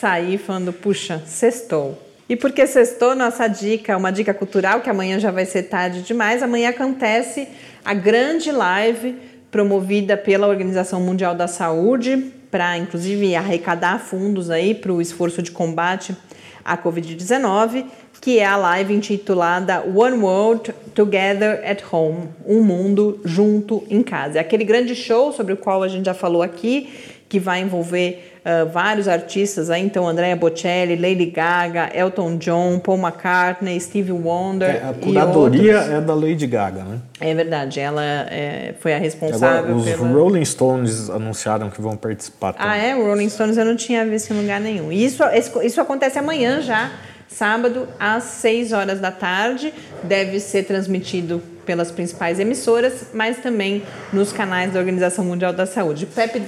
sair, 0.00 0.38
falando, 0.38 0.72
puxa, 0.72 1.22
sextou. 1.26 2.02
E 2.26 2.34
porque 2.34 2.66
sextou, 2.66 3.14
nossa 3.14 3.46
dica, 3.46 3.94
uma 3.94 4.10
dica 4.10 4.32
cultural, 4.32 4.80
que 4.80 4.88
amanhã 4.88 5.18
já 5.18 5.30
vai 5.30 5.44
ser 5.44 5.64
tarde 5.64 6.00
demais, 6.00 6.42
amanhã 6.42 6.70
acontece 6.70 7.46
a 7.84 7.92
grande 7.92 8.50
live 8.50 9.16
promovida 9.50 10.16
pela 10.16 10.46
Organização 10.46 10.98
Mundial 11.02 11.34
da 11.34 11.46
Saúde, 11.46 12.32
para 12.50 12.78
inclusive 12.78 13.36
arrecadar 13.36 13.98
fundos 13.98 14.48
aí 14.48 14.74
para 14.74 14.90
o 14.90 15.02
esforço 15.02 15.42
de 15.42 15.50
combate 15.50 16.16
à 16.64 16.76
Covid-19 16.76 17.84
que 18.24 18.38
é 18.38 18.46
a 18.46 18.56
live 18.56 18.94
intitulada 18.94 19.82
One 19.82 20.16
World 20.22 20.74
Together 20.94 21.60
at 21.62 21.82
Home 21.92 22.30
Um 22.46 22.62
Mundo 22.62 23.20
Junto 23.22 23.84
em 23.90 24.02
Casa. 24.02 24.38
É 24.38 24.40
aquele 24.40 24.64
grande 24.64 24.94
show 24.94 25.30
sobre 25.30 25.52
o 25.52 25.58
qual 25.58 25.82
a 25.82 25.88
gente 25.88 26.06
já 26.06 26.14
falou 26.14 26.42
aqui, 26.42 26.88
que 27.34 27.40
vai 27.40 27.62
envolver 27.62 28.32
uh, 28.44 28.70
vários 28.70 29.08
artistas, 29.08 29.68
aí, 29.68 29.84
então 29.84 30.06
Andrea 30.06 30.36
Bocelli, 30.36 30.94
Lady 30.94 31.26
Gaga, 31.26 31.90
Elton 31.92 32.36
John, 32.36 32.78
Paul 32.78 32.96
McCartney, 32.96 33.80
Stevie 33.80 34.12
Wonder. 34.12 34.70
É, 34.70 34.88
a 34.88 34.92
curadoria 34.92 35.78
é 35.78 36.00
da 36.00 36.14
Lady 36.14 36.46
Gaga, 36.46 36.84
né? 36.84 36.98
É 37.20 37.34
verdade, 37.34 37.80
ela 37.80 38.04
é, 38.04 38.72
foi 38.78 38.94
a 38.94 38.98
responsável. 38.98 39.48
Agora, 39.48 39.74
os 39.74 39.84
pela... 39.84 40.06
Rolling 40.06 40.44
Stones 40.44 41.10
anunciaram 41.10 41.70
que 41.70 41.82
vão 41.82 41.96
participar. 41.96 42.52
Também. 42.52 42.70
Ah, 42.70 42.76
é? 42.76 42.94
O 42.94 43.04
Rolling 43.04 43.28
Stones 43.28 43.56
eu 43.56 43.64
não 43.64 43.74
tinha 43.74 44.06
visto 44.06 44.32
em 44.32 44.40
lugar 44.40 44.60
nenhum. 44.60 44.92
Isso, 44.92 45.24
isso 45.64 45.80
acontece 45.80 46.20
amanhã 46.20 46.60
já 46.60 46.92
sábado 47.26 47.88
às 47.98 48.22
6 48.22 48.72
horas 48.72 49.00
da 49.00 49.10
tarde. 49.10 49.74
Deve 50.04 50.38
ser 50.38 50.62
transmitido 50.62 51.42
pelas 51.64 51.90
principais 51.90 52.38
emissoras, 52.38 53.08
mas 53.12 53.38
também 53.38 53.82
nos 54.12 54.32
canais 54.32 54.72
da 54.72 54.78
Organização 54.78 55.24
Mundial 55.24 55.52
da 55.52 55.66
Saúde. 55.66 56.06
Pepe 56.06 56.42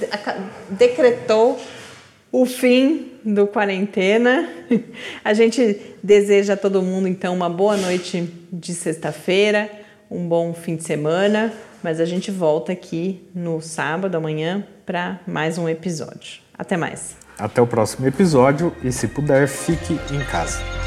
decretou 0.69 1.59
o 2.31 2.45
fim 2.45 3.13
do 3.23 3.47
quarentena. 3.47 4.49
A 5.23 5.33
gente 5.33 5.95
deseja 6.01 6.53
a 6.53 6.57
todo 6.57 6.81
mundo 6.81 7.07
então 7.07 7.33
uma 7.33 7.49
boa 7.49 7.75
noite 7.75 8.31
de 8.51 8.73
sexta-feira, 8.73 9.69
um 10.09 10.27
bom 10.27 10.53
fim 10.53 10.75
de 10.75 10.83
semana, 10.83 11.53
mas 11.83 11.99
a 11.99 12.05
gente 12.05 12.31
volta 12.31 12.71
aqui 12.71 13.27
no 13.35 13.61
sábado 13.61 14.15
amanhã 14.15 14.65
para 14.85 15.19
mais 15.27 15.57
um 15.57 15.67
episódio. 15.67 16.41
Até 16.57 16.77
mais. 16.77 17.17
Até 17.37 17.61
o 17.61 17.67
próximo 17.67 18.07
episódio 18.07 18.73
e 18.83 18.91
se 18.91 19.07
puder, 19.07 19.47
fique 19.47 19.93
em 20.13 20.23
casa. 20.31 20.86